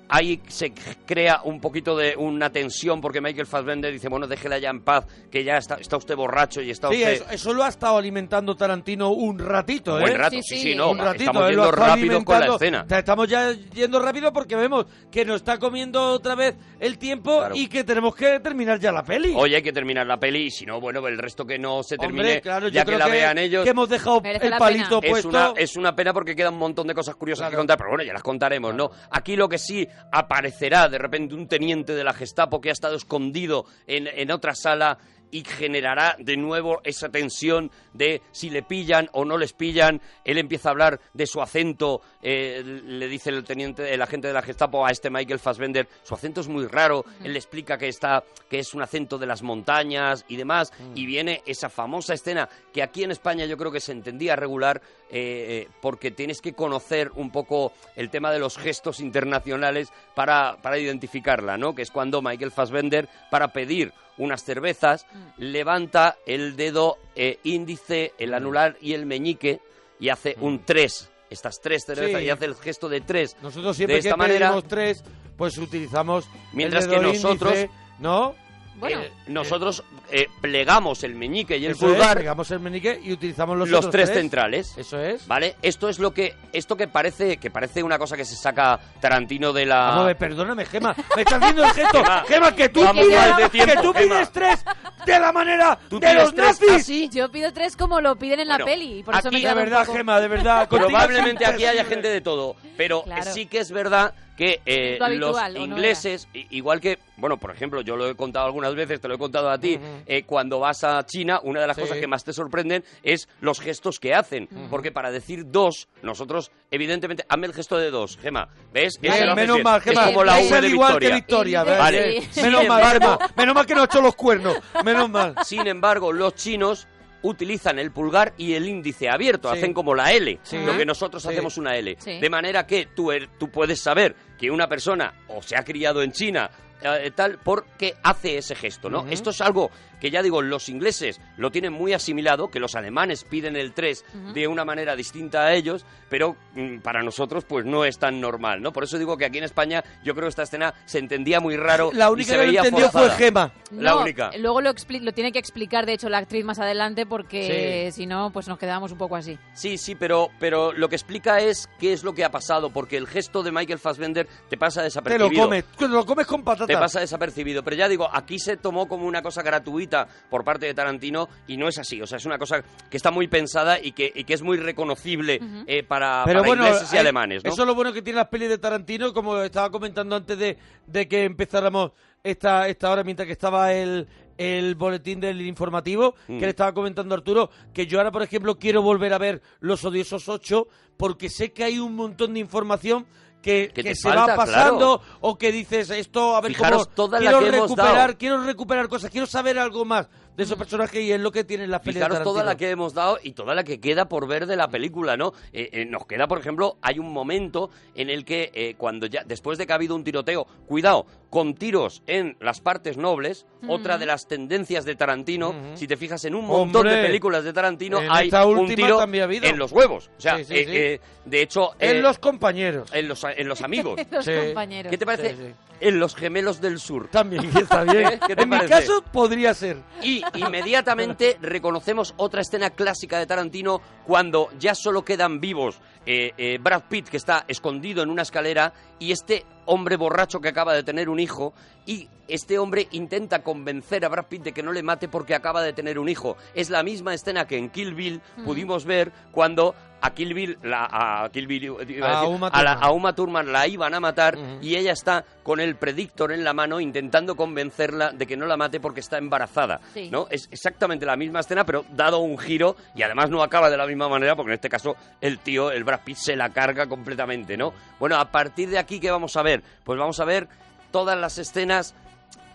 [0.09, 0.73] ahí se
[1.07, 5.07] crea un poquito de una tensión porque Michael Fassbender dice bueno déjela ya en paz
[5.31, 7.97] que ya está, está usted borracho y está Sí, usted eso, eso lo ha estado
[7.99, 10.03] alimentando Tarantino un ratito, Un ¿eh?
[10.03, 11.25] buen rato, sí, sí, no, un ratito.
[11.31, 12.87] estamos yendo rápido con la escena.
[12.89, 17.57] Estamos ya yendo rápido porque vemos que nos está comiendo otra vez el tiempo Claro.
[17.57, 19.33] y que tenemos que terminar ya la peli.
[19.37, 21.97] Oye, hay que terminar la peli y si no, bueno, el resto que no se
[21.97, 23.65] termine, Hombre, claro, yo ya que creo la que, vean ellos.
[23.65, 25.07] que hemos dejado Merece el palito pena.
[25.19, 25.29] es puesto.
[25.29, 28.05] una, es una pena porque queda un montón de cosas curiosas que contar, pero bueno,
[28.05, 28.91] ya las contaremos, ¿no?
[29.11, 32.97] Aquí lo que sí aparecerá de repente un teniente de la Gestapo que ha estado
[32.97, 34.99] escondido en, en otra sala
[35.31, 40.01] y generará de nuevo esa tensión de si le pillan o no les pillan.
[40.25, 44.35] Él empieza a hablar de su acento, eh, le dice el teniente, el agente de
[44.35, 47.89] la Gestapo a este Michael Fassbender, su acento es muy raro, él le explica que
[47.89, 52.49] está, que es un acento de las montañas y demás, y viene esa famosa escena
[52.73, 54.81] que aquí en España yo creo que se entendía regular
[55.11, 60.57] eh, eh, porque tienes que conocer un poco el tema de los gestos internacionales para,
[60.63, 61.75] para identificarla, ¿no?
[61.75, 68.35] Que es cuando Michael Fassbender, para pedir unas cervezas, levanta el dedo eh, índice, el
[68.35, 69.61] anular y el meñique
[70.01, 71.11] y hace un 3.
[71.29, 72.27] Estas tres cervezas Sí.
[72.27, 73.37] y hace el gesto de 3.
[73.43, 75.03] Nosotros siempre de esta que manera, tres,
[75.37, 78.35] pues utilizamos Mientras el que nosotros- índice, ¿no?
[78.79, 83.01] Bueno, eh, nosotros eh, plegamos el meñique y el Eso es, pulgar, pegamos el menique
[83.03, 84.77] y utilizamos los, los, otros tres, centrales.
[84.77, 85.27] Eso es.
[85.27, 85.57] ¿Vale?
[85.63, 89.53] Esto es lo que esto que parece que parece una cosa que se saca Tarantino
[89.53, 90.95] de la ver, perdóname, Gema.
[91.17, 91.99] Me estás haciendo el gesto.
[92.03, 94.65] Gema, Gema, que tú pides, tiempo, que tú pides tres.
[95.07, 96.71] de la manera ¿Tú de los tres nazis.
[96.83, 97.09] así?
[97.11, 98.99] Yo pido tres como lo piden en la peli.
[98.99, 99.87] y Por eso me aquí- quedo De verdad.
[99.87, 100.69] Gema, de verdad.
[100.69, 103.33] Probablemente aquí haya gente de todo, pero Claro.
[103.33, 106.99] sí que es verdad que eh, Lo los habitual, ¿o no ingleses, i- igual que,
[107.17, 109.79] bueno, por ejemplo, yo lo he contado algunas veces, te lo he contado a ti,
[110.07, 111.83] eh, cuando vas a China, una de las Sí.
[111.83, 116.51] cosas que más te sorprenden es los gestos que hacen, porque para decir dos, nosotros,
[116.71, 118.99] evidentemente, hazme el gesto de dos, Gema, ¿ves?
[119.01, 120.03] Bien, Ese menos mal, Gema.
[120.03, 121.09] Es como la V de igual Victoria.
[121.09, 121.65] que Victoria.
[121.65, 121.79] ¿ves?
[121.79, 122.23] Vale.
[122.31, 122.43] Sí.
[122.43, 122.77] Menos mal.
[123.37, 124.57] Menos mal que no ha hecho los cuernos.
[124.85, 125.35] Menos mal.
[125.45, 126.87] Sin embargo, los chinos
[127.23, 129.59] utilizan el pulgar y el índice abierto, Sí.
[129.59, 130.59] hacen como la L, Sí.
[130.59, 131.29] lo que nosotros Sí.
[131.29, 131.97] hacemos una L.
[132.05, 136.03] De manera que tú, er- tú puedes saber que una persona o se ha criado
[136.03, 136.51] en China
[136.83, 139.07] eh, tal porque hace ese gesto, ¿no?
[139.09, 139.71] Esto es algo
[140.01, 144.05] que ya digo, los ingleses lo tienen muy asimilado, que los alemanes piden el 3
[144.35, 148.63] de una manera distinta a ellos, pero mm, para nosotros pues no es tan normal,
[148.63, 148.73] ¿no?
[148.73, 151.57] Por eso digo que aquí en España yo creo que esta escena se entendía muy
[151.57, 153.11] raro La y única se que lo entendió fue.
[153.11, 153.53] Gema.
[153.73, 154.31] La única.
[154.39, 158.31] Luego lo, lo tiene que explicar, de hecho, la actriz más adelante, porque si no,
[158.33, 159.39] pues nos quedábamos un poco así.
[159.55, 162.97] Sí, sí, pero, pero lo que explica es qué es lo que ha pasado, porque
[162.97, 165.31] el gesto de Michael Fassbender te pasa Te desapercibido.
[165.31, 165.65] lo comes.
[165.77, 166.67] Te lo comes con patatas.
[166.67, 167.63] Te pasa desapercibido.
[167.63, 169.86] Pero ya digo, aquí se tomó como una cosa gratuita
[170.31, 172.01] por parte de Tarantino y no es así.
[172.03, 174.57] O sea, es una cosa que está muy pensada y que, y que es muy
[174.59, 177.51] reconocible eh, para, Pero para bueno, ingleses y hay- alemanes, ¿no?
[177.51, 180.57] eso es lo bueno que tiene las pelis de Tarantino, como estaba comentando antes de,
[180.87, 186.39] de que empezáramos esta, esta hora, mientras que estaba el, el boletín del informativo, Mm.
[186.39, 189.85] que le estaba comentando Arturo, que yo ahora, por ejemplo, quiero volver a ver Los
[189.85, 190.67] Odiosos 8,
[190.97, 193.07] porque sé que hay un montón de información
[193.47, 195.19] que, Que que te se falta, va pasando claro.
[195.21, 198.19] o que dices esto a ver Fijaros cómo toda la quiero hemos recuperar dado.
[198.19, 201.71] quiero recuperar cosas quiero saber algo más de esos personajes y es lo que tienen
[201.71, 204.47] las de Fijaros toda la que hemos dado y toda la que queda por ver
[204.47, 205.33] de la película, ¿no?
[205.53, 209.23] Eh, eh, nos queda, por ejemplo, hay un momento en el que eh, cuando ya,
[209.25, 213.99] después de que ha habido un tiroteo, cuidado, con tiros en las partes nobles, otra
[213.99, 217.53] de las tendencias de Tarantino, si te fijas en un montón Hombre, de películas de
[217.53, 219.05] Tarantino, hay esta un última tiro ha
[219.49, 220.11] en los huevos.
[220.17, 220.77] O sea, Sí, sí, eh, sí.
[220.77, 221.73] eh, de hecho...
[221.79, 224.01] en eh, los compañeros en los, en los amigos.
[224.11, 224.33] Los Sí.
[224.47, 224.91] compañeros.
[224.91, 225.31] ¿Qué te parece?
[225.31, 225.55] Sí, sí.
[225.79, 227.09] En los gemelos del sur.
[227.09, 228.19] también está bien.
[228.27, 233.81] ¿Qué te en mi caso podría ser Y inmediatamente reconocemos otra escena clásica de Tarantino
[234.05, 238.73] cuando ya solo quedan vivos eh, eh, Brad Pitt, que está escondido en una escalera,
[238.99, 241.53] y este hombre borracho que acaba de tener un hijo,
[241.85, 245.63] y este hombre intenta convencer a Brad Pitt de que no le mate porque acaba
[245.63, 246.37] de tener un hijo.
[246.55, 250.89] Es la misma escena que en Kill Bill pudimos ver cuando a Kill Bill, la,
[251.25, 252.85] a Kill Bill, iba a decir, A Uma a la- Thurman.
[252.85, 256.53] a Uma Thurman la iban a matar y ella está con el predictor en la
[256.53, 260.11] mano intentando convencerla de que no la mate porque está embarazada, Sí.
[260.11, 260.27] ¿no?
[260.31, 263.87] Es exactamente la misma escena, pero dado un giro y además no acaba de la
[263.87, 267.57] misma manera porque en este caso el tío, el Brad Pitt, se la carga completamente,
[267.57, 267.73] ¿no?
[267.99, 269.56] Bueno, a partir de aquí, ¿qué vamos a ver?
[269.85, 270.49] Pues vamos a ver
[270.91, 271.95] todas las escenas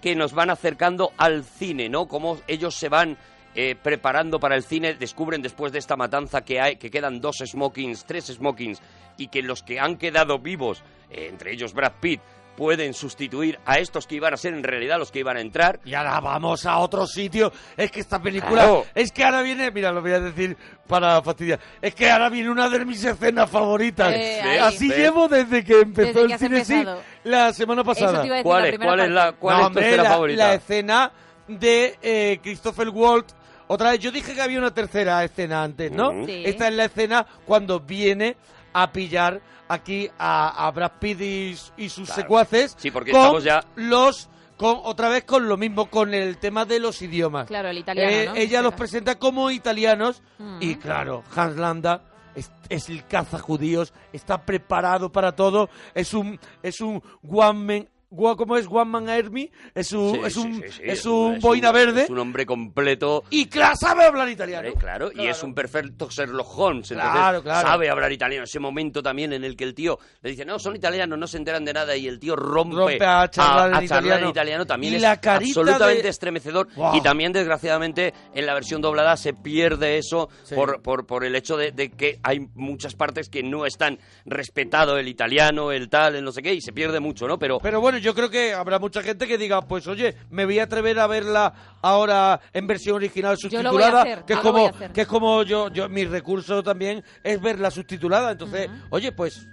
[0.02, 2.08] que nos van acercando al cine, ¿no?
[2.08, 3.18] Cómo ellos se van
[3.54, 7.44] eh, preparando para el cine, descubren después de esta matanza que hay, que quedan dos
[7.46, 8.82] smokings, tres smokings,
[9.18, 12.22] y que los que han quedado vivos, eh, entre ellos Brad Pitt,
[12.62, 15.80] pueden sustituir a estos que iban a ser en realidad los que iban a entrar.
[15.84, 17.52] Y ahora vamos a otro sitio.
[17.76, 18.52] Es que esta película.
[18.52, 18.86] Claro.
[18.94, 19.72] Es que ahora viene.
[19.72, 20.56] Mira, lo voy a decir
[20.86, 21.60] para fastidiar.
[21.82, 24.14] Es que ahora viene una de mis escenas favoritas.
[24.14, 24.60] Eh.
[24.62, 24.98] Así ¿Ves?
[25.00, 26.86] llevo desde que empezó Desde que el has cine sí,
[27.24, 28.22] la semana pasada.
[28.22, 30.10] decir, ¿Cuál la es, primera cuál es la, cuál No, es tu hombre, escena la,
[30.12, 30.48] favorita?
[30.48, 31.12] la escena
[31.48, 33.34] de eh, Christopher Waltz.
[33.70, 36.28] Otra vez, yo dije que había una tercera escena antes, ¿no?
[36.28, 36.44] Sí.
[36.46, 38.38] Esta es la escena cuando viene
[38.72, 39.42] a pillar
[39.74, 42.22] aquí a, a Brad Pitt y, y sus Claro.
[42.22, 42.76] secuaces.
[42.78, 46.66] Sí, porque con estamos ya- los con otra vez con lo mismo con el tema
[46.66, 47.48] de los idiomas.
[47.48, 48.36] Claro, el italiano, Eh, ¿no?
[48.36, 50.58] Ella los presenta como italianos Mm.
[50.62, 52.04] y claro, Hans Landa
[52.36, 57.90] es, es el caza judíos, está preparado para todo, es un es un one man
[58.16, 59.50] ¿cómo es One Man Army?
[59.74, 62.46] Es un Sí, es un sí, sí, es un boina un- verde Es un hombre
[62.46, 63.24] completo.
[63.30, 64.68] y claro, sabe hablar italiano.
[64.68, 66.92] Hombre, claro, y es un perfecto Sherlock Holmes.
[66.92, 67.68] Entonces, Claro, claro.
[67.68, 68.44] sabe hablar italiano.
[68.44, 71.38] Ese momento también en el que el tío le dice, no, son italianos, no se
[71.38, 74.30] enteran de nada, y el tío rompe, Rompe a charlar en a italiano.
[74.30, 74.66] italiano.
[74.66, 76.68] También Y es la absolutamente de- estremecedor.
[76.76, 76.96] Wow.
[76.96, 81.56] Y también, desgraciadamente, en la versión doblada se pierde eso por, por, por el hecho
[81.58, 86.24] de, de que hay muchas partes que no están respetado el italiano, el tal, el
[86.24, 87.38] no sé qué, y se pierde mucho, ¿no?
[87.40, 90.60] Pero, Pero bueno, yo creo que habrá mucha gente que diga, pues oye, me voy
[90.60, 95.08] a atrever a verla ahora en versión original subtitulada, hacer, que es como que es
[95.08, 99.48] como yo yo mi recurso también es verla subtitulada, entonces, oye, pues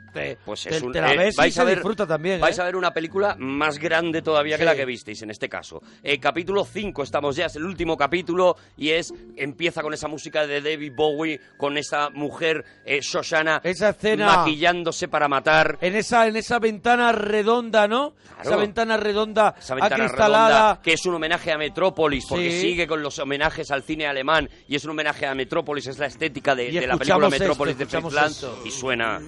[0.44, 2.40] Pues es un, te la eh, vais a ver, disfruta también.
[2.40, 2.62] Vais ¿eh?
[2.62, 5.82] a ver una película más grande todavía que la que visteis en este caso.
[6.02, 10.46] Eh, capítulo 5, estamos ya, es el último capítulo y es empieza con esa música
[10.46, 15.78] de David Bowie, con esa mujer Shoshana Esa escena- maquillándose para matar.
[15.80, 18.14] En esa, en esa ventana redonda, ¿no?
[18.42, 20.48] Esa ventana redonda Esa ventana acristalada.
[20.48, 22.60] redonda, que es un homenaje a Metrópolis, porque Sí.
[22.60, 26.06] sigue con los homenajes al cine alemán y es un homenaje a Metrópolis, es la
[26.06, 29.20] estética de, la película Metrópolis de Fritz y suena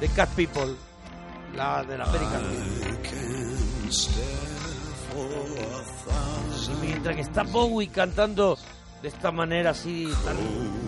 [0.00, 0.74] de Cat People,
[1.54, 2.40] la de la América.
[6.66, 8.58] Y mientras que está Bowie cantando
[9.04, 10.36] de esta manera así tan,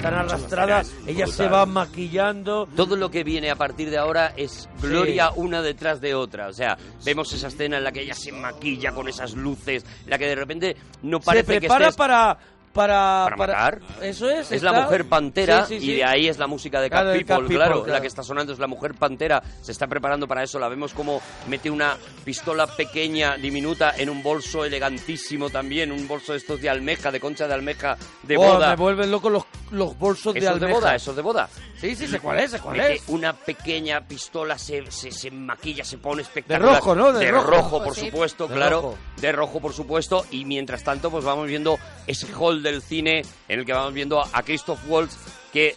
[0.00, 2.66] tan arrastrada, ella se va maquillando.
[2.74, 6.48] Todo lo que viene a partir de ahora es gloria una detrás de otra.
[6.48, 10.10] O sea, vemos esa escena en la que ella se maquilla con esas luces, en
[10.10, 11.96] la que de repente no Se parece que prepara estés...
[11.96, 12.38] para
[12.76, 13.80] para, ¿Para matar?
[14.00, 14.52] Eso es.
[14.52, 17.08] Es la mujer pantera Sí, sí, y de ahí es la música de Cat Claro,
[17.10, 17.92] de People, Cat People, claro, claro.
[17.92, 19.42] La que está sonando es la mujer pantera.
[19.62, 20.58] Se está preparando para eso.
[20.60, 25.90] La vemos como mete una pistola pequeña, diminuta, en un bolso elegantísimo también.
[25.90, 28.70] Un bolso de estos de almeja, de concha de almeja, de Oh, boda.
[28.70, 30.66] Me vuelven loco los, los bolsos de almeja.
[30.66, 31.48] de boda, esos de boda.
[31.80, 33.02] Sí, sí, sé cuál es, sé cuál es.
[33.08, 36.76] una pequeña pistola, se, se, se maquilla, se pone espectacular.
[36.76, 37.12] rojo, ¿no?
[37.12, 37.82] De rojo.
[37.82, 38.06] por Sí.
[38.06, 38.80] supuesto, De claro.
[38.82, 38.98] rojo.
[39.20, 40.24] De rojo, por supuesto.
[40.30, 44.20] Y mientras tanto, pues vamos viendo ese hall del cine en el que vamos viendo
[44.20, 45.16] a Christoph Waltz
[45.52, 45.74] que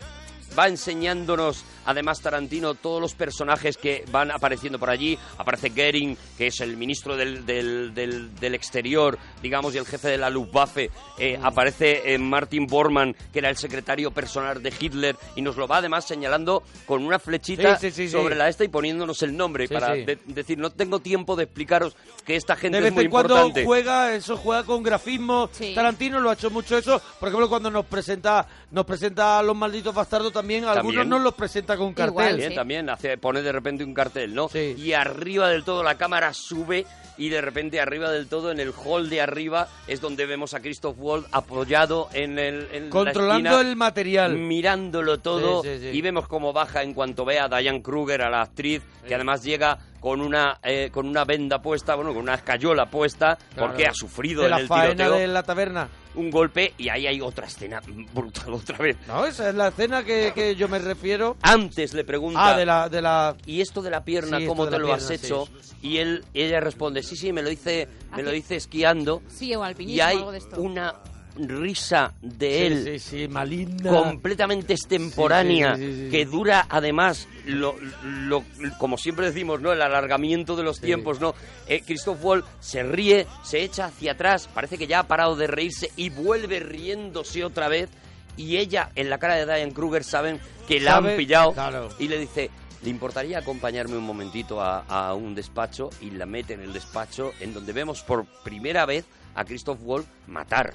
[0.57, 5.17] va enseñándonos, además Tarantino, todos los personajes que van apareciendo por allí.
[5.37, 10.07] Aparece Goering, que es el ministro del, del, del- del exterior, digamos, y el jefe
[10.09, 10.89] de la Luftwaffe.
[11.17, 11.45] Eh, Mm.
[11.45, 15.77] Aparece eh, Martin Bormann, que era el secretario personal de Hitler, y nos lo va
[15.77, 18.11] además señalando con una flechita Sí, sí, sí, sí.
[18.11, 20.03] sobre la esta y poniéndonos el nombre Sí, para sí.
[20.03, 23.11] de- decir, no tengo tiempo de explicaros que esta gente De vez es muy en
[23.11, 23.65] cuando importante.
[23.65, 25.49] juega, eso juega con grafismo.
[25.75, 27.01] Tarantino lo ha hecho mucho eso.
[27.19, 31.09] Por ejemplo, cuando nos presenta, nos presenta a los malditos bastardos también, algunos También.
[31.09, 32.15] nos los presenta con cartel.
[32.31, 34.49] También, también hace, pone de repente un cartel, ¿no?
[34.53, 36.85] Y arriba del todo la cámara sube
[37.17, 40.61] y de repente arriba del todo, en el hall de arriba, es donde vemos a
[40.61, 44.37] Christoph Waltz apoyado en el en la Controlando esquina, el material.
[44.37, 45.97] mirándolo todo Sí, sí, sí.
[45.97, 49.43] y vemos cómo baja en cuanto ve a Diane Kruger, a la actriz, que además
[49.43, 53.67] llega con una eh, con una venda puesta, bueno, con una escayola puesta, Claro.
[53.69, 55.89] porque ha sufrido de en la el faena tiroteo de la taberna.
[56.15, 57.81] un golpe y ahí hay otra escena
[58.13, 58.97] brutal otra vez.
[59.07, 61.37] No, esa es la escena que, que yo me refiero.
[61.41, 63.35] Antes le pregunta Ah, de la, de la...
[63.45, 65.47] ¿Y esto de la pierna, Sí, cómo te lo has hecho?
[65.61, 65.75] sí.
[65.81, 69.21] Y él, ella responde, sí, sí, me lo hice, me lo hice esquiando.
[69.27, 70.59] Sí, o alpinismo, y hay algo de esto.
[70.61, 70.95] una
[71.47, 73.89] risa de él sí, sí, maligna.
[73.91, 78.43] completamente extemporánea que dura además lo, lo-
[78.77, 81.33] como siempre decimos no el alargamiento de los tiempos no
[81.67, 85.47] eh, Christoph Waltz se ríe se echa hacia atrás parece que ya ha parado de
[85.47, 87.89] reírse y vuelve riéndose otra vez
[88.37, 91.89] y ella en la cara de Diane Kruger saben que la Sabe- han pillado claro.
[91.99, 92.49] y le dice
[92.81, 95.89] ¿Le importaría acompañarme un momentito a, a un despacho?
[95.99, 99.03] Y la mete en el despacho en donde vemos por primera vez
[99.35, 100.73] a Christoph Waltz matar.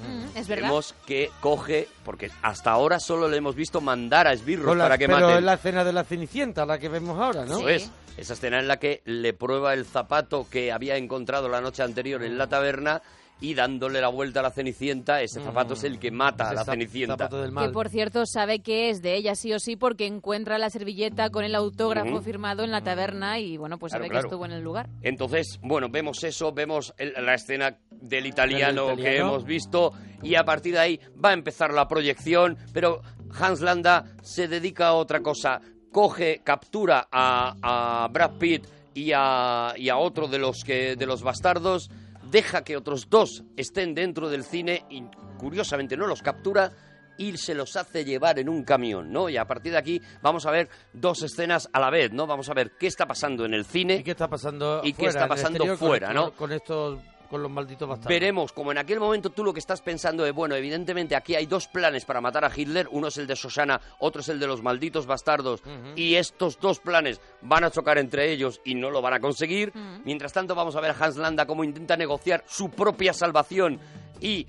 [0.00, 0.68] Mm, es verdad.
[0.68, 5.06] Vemos que coge, porque hasta ahora solo le hemos visto mandar a esbirros para que
[5.06, 5.38] pero maten.
[5.38, 7.58] es la escena de la Cenicienta, la que vemos ahora, ¿no?
[7.58, 7.90] Eso es.
[8.16, 12.22] Esa escena en la que le prueba el zapato que había encontrado la noche anterior
[12.22, 13.02] en la taberna
[13.40, 16.64] y dándole la vuelta a la Cenicienta, ese zapato es el que mata a la
[16.64, 17.14] Cenicienta.
[17.16, 20.58] zapato del Que por cierto sabe que es de ella sí o sí porque encuentra
[20.58, 24.22] la servilleta con el autógrafo firmado en la taberna y bueno, pues Claro, sabe claro.
[24.22, 24.88] que estuvo en el lugar.
[25.02, 29.02] Entonces, bueno, vemos eso, vemos el- la escena del italiano, Del italiano.
[29.02, 33.00] que hemos visto y a partir de ahí va a empezar la proyección, pero
[33.38, 35.60] Hans Landa se dedica a otra cosa,
[35.92, 37.54] coge, captura a,
[38.04, 41.90] a Brad Pitt y a, y a otro de los, que, de los bastardos,
[42.30, 45.02] deja que otros dos estén dentro del cine y
[45.38, 46.72] curiosamente no los captura
[47.18, 49.28] y se los hace llevar en un camión, ¿no?
[49.28, 52.26] Y a partir de aquí vamos a ver dos escenas a la vez, ¿no?
[52.26, 53.96] Vamos a ver qué está pasando en el cine.
[53.96, 56.32] ¿Y qué está pasando ¿Y qué fuera, está en el pasando exterior fuera, no?
[56.32, 56.98] Con estos,
[57.30, 58.08] con los malditos bastardos.
[58.08, 61.46] Veremos, como en aquel momento tú lo que estás pensando es, bueno, evidentemente aquí hay
[61.46, 64.46] dos planes para matar a Hitler, uno es el de Shoshana, otro es el de
[64.46, 65.62] los malditos bastardos,
[65.94, 69.72] y estos dos planes van a chocar entre ellos y no lo van a conseguir.
[70.04, 73.78] Mientras tanto vamos a ver a Hans Landa cómo intenta negociar su propia salvación
[74.20, 74.46] y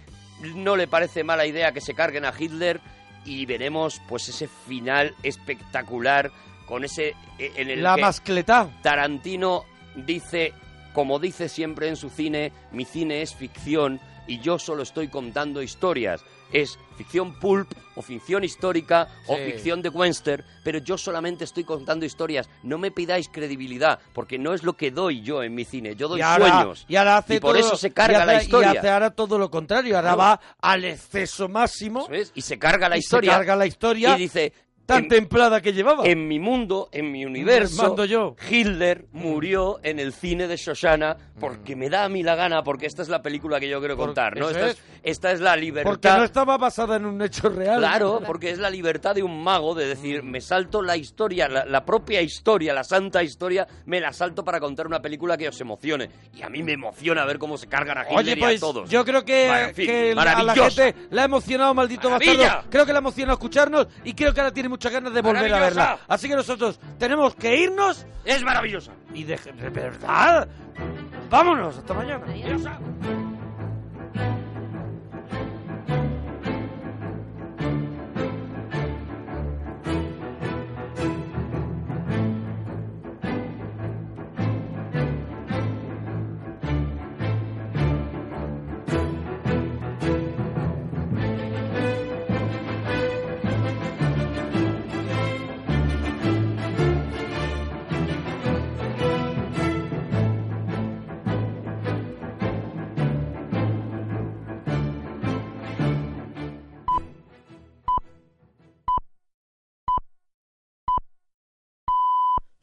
[0.55, 2.81] no le parece mala idea que se carguen a Hitler
[3.25, 6.31] y veremos pues ese final espectacular
[6.65, 8.69] con ese eh, en el La que mascletá.
[8.81, 9.65] Tarantino
[9.95, 10.53] dice,
[10.93, 15.61] como dice siempre en su cine, mi cine es ficción y yo solo estoy contando
[15.61, 16.23] historias.
[16.53, 22.05] Es ficción pulp o ficción histórica o ficción de western, pero yo solamente estoy contando
[22.05, 22.49] historias.
[22.61, 25.95] No me pidáis credibilidad, porque no es lo que doy yo en mi cine.
[25.95, 26.85] Yo doy y ahora, sueños.
[26.89, 28.73] Y ahora hace Y por todo- eso se carga y hace- la historia.
[28.73, 29.95] Y hace ahora todo lo contrario.
[29.95, 32.01] Ahora va al exceso máximo.
[32.03, 33.31] Eso es, Y se carga la y se historia.
[33.31, 34.15] carga la historia.
[34.17, 34.51] Y dice,
[34.95, 36.05] tan templada que llevaba.
[36.05, 38.35] En mi mundo, en mi universo, Mando yo.
[38.49, 42.85] Hitler murió en el cine de Shoshana porque me da a mí la gana, porque
[42.85, 44.49] esta es la película que yo quiero contar, ¿no?
[44.49, 44.71] Esta es.
[44.73, 45.89] es, esta es la libertad.
[45.89, 47.79] Porque no estaba basada en un hecho real.
[47.79, 51.65] Claro, porque es la libertad de un mago de decir, me salto la historia, la,
[51.65, 55.59] la propia historia, la santa historia, me la salto para contar una película que os
[55.61, 56.09] emocione.
[56.35, 58.59] Y a mí me emociona ver cómo se cargan a Hitler Oye, y a pues
[58.59, 58.89] todos.
[58.89, 62.37] yo creo que, Bueno, en fin, que a la gente le ha emocionado, maldito ¡Maravilla!
[62.37, 62.69] bastardo.
[62.69, 65.53] Creo que le ha emocionado escucharnos y creo que ahora tiene muchas ganas de volver
[65.53, 65.99] a verla.
[66.07, 68.07] Así que nosotros tenemos que irnos.
[68.25, 68.91] Es maravillosa.
[69.13, 70.47] Y de, de verdad,
[71.29, 71.77] vámonos.
[71.77, 72.25] Hasta mañana.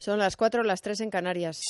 [0.09, 1.61] Son las 4 las 3 en Canarias.